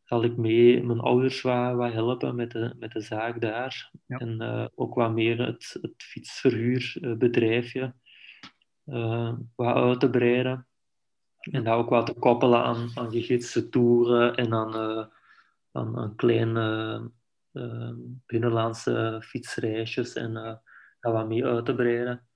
[0.04, 3.92] zal ik mee mijn ouders wat, wat helpen met de, met de zaak daar.
[4.06, 4.18] Ja.
[4.18, 7.94] En uh, ook wat meer het, het fietsverhuurbedrijfje
[8.86, 10.68] uh, wat uit te breiden.
[11.40, 15.10] En dat ook wat te koppelen aan, aan gegidste toeren en aan,
[15.78, 17.12] aan kleine
[18.26, 20.34] binnenlandse fietsreisjes en
[21.00, 22.28] dat wat meer uit te breiden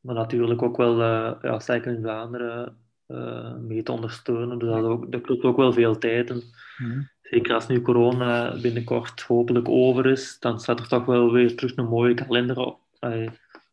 [0.00, 4.58] maar natuurlijk ook wel uh, ja, in Vlaanderen uh, mee te ondersteunen.
[4.58, 6.30] Dus dat, ook, dat kost ook wel veel tijd.
[6.30, 6.42] En
[6.78, 7.08] mm.
[7.22, 11.76] Zeker als nu corona binnenkort hopelijk over is, dan staat er toch wel weer terug
[11.76, 12.80] een mooie kalender op,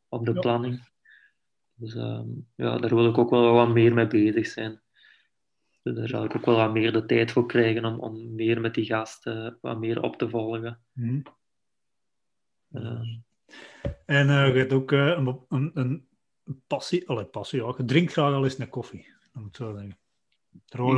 [0.09, 0.39] op de ja.
[0.39, 0.93] planning.
[1.75, 4.81] Dus um, ja, daar wil ik ook wel wat meer mee bezig zijn.
[5.85, 8.61] Dus daar zal ik ook wel wat meer de tijd voor krijgen om, om meer
[8.61, 10.79] met die gasten wat meer op te volgen.
[10.93, 11.23] Mm.
[14.05, 16.07] en je hebt ook een, een, een
[16.67, 17.73] passie, allee, passie, ja.
[17.77, 19.97] Je drinkt graag al eens een koffie, dan moet zo zeggen.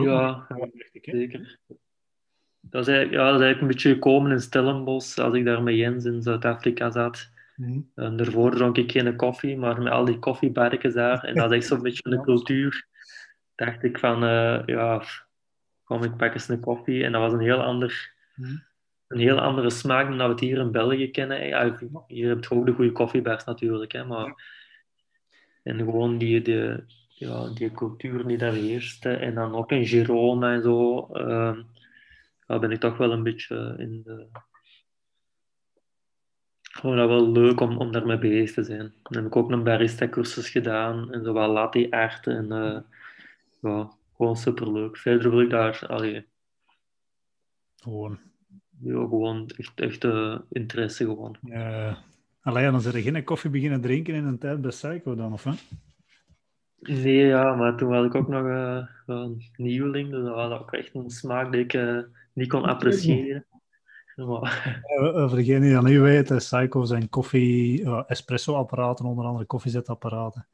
[0.04, 0.48] Ja,
[1.02, 1.60] zeker.
[2.60, 5.64] Dat is, eigenlijk, ja, dat is eigenlijk een beetje gekomen in Stellenbosch, als ik daar
[5.64, 7.30] met Jens in Zuid-Afrika zat.
[7.56, 7.92] Mm.
[7.96, 11.58] En daarvoor dronk ik geen koffie, maar met al die koffiebarken daar, en dat is
[11.58, 12.88] echt zo'n beetje een cultuur,
[13.58, 15.04] dacht ik van, uh, ja,
[15.84, 17.04] kom ik pak eens een koffie.
[17.04, 18.14] En dat was een heel ander...
[18.36, 18.66] Mm.
[19.08, 21.48] Een heel andere smaak dan dat we het hier in België kennen.
[21.48, 21.78] Ja,
[22.08, 24.36] hier heb je ook de goede koffiebars natuurlijk, hè, maar
[25.68, 29.10] en gewoon die, de, ja, die cultuur die daar heerste.
[29.10, 31.08] En dan ook in Girona en zo.
[31.14, 31.58] Uh,
[32.48, 34.28] ja, ben ik toch wel een beetje in de...
[36.62, 38.94] Gewoon dat wel leuk om, om daarmee bezig te zijn.
[39.04, 41.14] Dan heb ik ook een barista-cursus gedaan.
[41.14, 42.28] En zo wat latte art.
[42.28, 42.80] En uh,
[43.68, 44.98] ja, gewoon superleuk.
[44.98, 45.84] Verder wil ik daar...
[45.88, 46.26] Allee,
[47.76, 48.20] gewoon.
[48.80, 51.38] Ja, gewoon echt, echt uh, interesse gewoon.
[51.42, 51.98] Ja.
[52.42, 55.44] Allee, dan zijn er geen koffie beginnen drinken in een tijd bij Psycho dan, of
[55.44, 55.52] hè?
[56.80, 60.74] Nee, ja, maar toen was ik ook nog uh, een nieuweling, dus dat was ook
[60.74, 62.00] echt een smaak die ik uh,
[62.34, 63.46] niet kon appreciëren.
[64.16, 64.82] Maar...
[65.14, 70.48] Voor degenen die dat niet weten, Psycho zijn koffie, espresso-apparaten, onder andere koffiezetapparaten.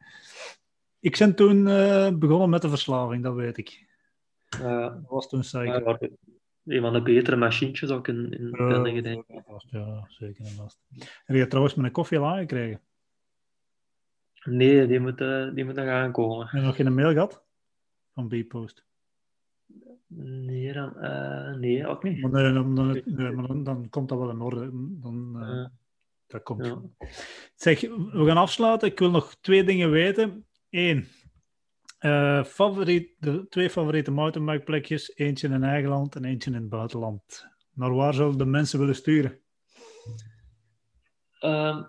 [1.04, 1.64] Ik ben toen
[2.20, 3.88] begonnen met de verslaving, dat weet ik.
[4.50, 5.98] dat was toen Psycho
[6.66, 9.42] een van de betere machientjes ook in, in België, denk ik.
[9.70, 10.80] Ja, zeker en vast.
[11.26, 12.82] Heb je trouwens met een koffie al aangekregen?
[14.44, 16.48] Nee, die moet, uh, die moet nog aankomen.
[16.48, 17.44] Heb je nog geen mail gehad?
[18.14, 18.86] Van B-Post?
[20.08, 22.22] Nee, dan, uh, nee, ook niet.
[22.22, 24.70] Maar, nee, dan, dan, nee, maar dan, dan, komt dat wel in orde.
[24.74, 25.66] Dan, uh.
[26.28, 26.82] Dat komt ja.
[27.56, 28.88] Zeg, we gaan afsluiten.
[28.88, 30.46] Ik wil nog twee dingen weten.
[30.74, 31.08] Eén,
[32.00, 35.16] uh, favoriet, de twee favoriete mountainbikeplekjes.
[35.16, 37.48] Eentje in eigen land en eentje in het buitenland.
[37.74, 39.40] Naar waar zouden de mensen willen sturen?
[41.42, 41.84] Uh,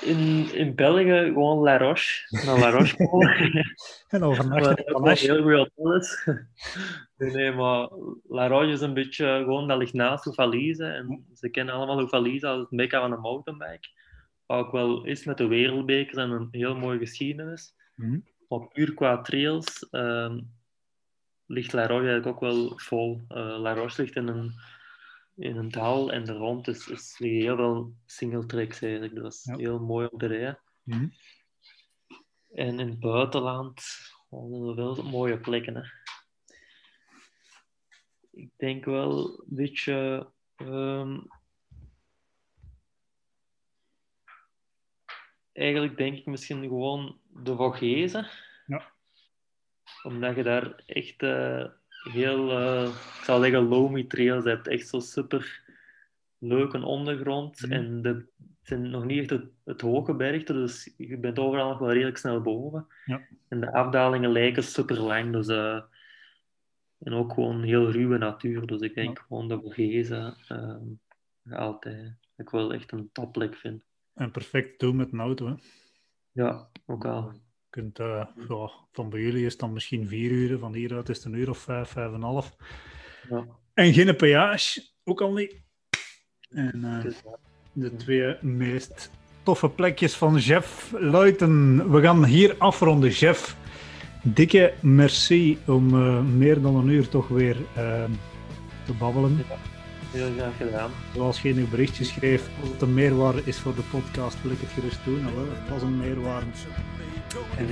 [0.00, 2.36] in, in België gewoon La Roche.
[2.46, 2.96] Naar La Roche
[4.08, 5.30] en overnachten in.
[5.30, 5.68] Heel
[7.16, 7.88] nee, nee, maar
[8.28, 10.84] La Roche is een beetje gewoon, dat ligt naast Oefalize.
[10.84, 13.88] En ze kennen allemaal Oefalize als het mekka van een mountainbike.
[14.46, 17.80] Wat ook wel is met de wereldbekers en een heel mooie geschiedenis.
[17.94, 18.24] Mm -hmm.
[18.48, 20.50] Maar puur qua trails um,
[21.46, 23.20] ligt La Roche eigenlijk ook wel vol.
[23.28, 24.54] Uh, La Roche ligt in een,
[25.34, 29.14] in een dal en er rond is, is heel veel single tracks eigenlijk.
[29.14, 29.56] Dat is Ja.
[29.56, 30.58] heel mooi om te rijden.
[30.82, 31.08] Mhm.
[32.52, 33.84] En in het buitenland
[34.28, 35.74] oh, er wel mooie plekken.
[35.74, 35.82] Hè.
[38.30, 40.28] ik denk wel een beetje.
[40.56, 41.18] ehm,
[45.52, 48.26] eigenlijk denk ik misschien gewoon de Vogezen.
[48.66, 48.90] Ja.
[50.02, 51.64] Omdat je daar echt eh,
[52.12, 52.82] heel, eh,
[53.18, 54.68] ik zou zeggen, loamy trails hebt.
[54.68, 55.62] Echt zo super
[56.38, 57.60] leuke ondergrond.
[57.60, 57.72] Mhm.
[57.72, 58.26] En de, het
[58.62, 62.16] zijn nog niet echt het, het hoge bergte, dus je bent overal nog wel redelijk
[62.18, 62.86] snel boven.
[63.04, 63.20] Ja.
[63.48, 65.32] En de afdalingen lijken super lang.
[65.32, 65.82] Dus, eh,
[66.98, 68.66] en ook gewoon heel ruwe natuur.
[68.66, 69.24] Dus ik denk Ja.
[69.24, 70.36] gewoon de Vogezen
[71.50, 73.82] altijd, ik wel echt een topplek vind.
[74.14, 75.46] En perfect doen met een auto.
[75.46, 75.54] Hè.
[76.32, 77.32] Ja, ook al.
[77.32, 77.38] Je
[77.70, 81.16] kunt, eh, ja, van bij jullie is het dan misschien vier uur, van hieruit is
[81.16, 82.56] het een uur of vijf, vijf en een half.
[83.28, 83.46] Ja.
[83.74, 85.62] En geen peage, ook al niet.
[86.48, 87.12] En eh,
[87.72, 89.10] de twee meest
[89.42, 91.90] toffe plekjes van Jeff Luiten.
[91.90, 93.56] We gaan hier afronden, Jeff.
[94.22, 97.56] Dikke merci om eh, meer dan een uur toch weer
[98.84, 99.44] te babbelen.
[100.12, 100.90] Heel graag gedaan.
[101.14, 104.52] Zoals je in uw berichtje schreef, als het een meerwaarde is voor de podcast, wil
[104.52, 105.24] ik het gerust doen.
[105.24, 106.46] Het was een meerwaarde.
[107.56, 107.68] En.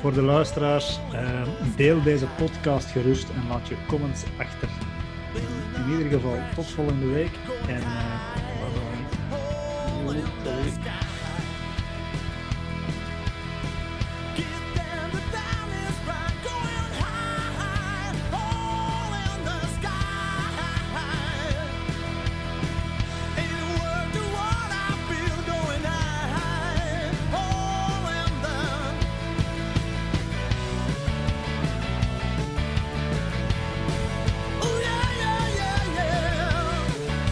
[0.00, 1.42] Voor de luisteraars, eh,
[1.76, 4.68] deel deze podcast gerust en laat je comments achter.
[5.86, 7.32] In ieder geval, tot volgende week
[7.68, 8.20] en eh,
[8.60, 11.03] bye bye.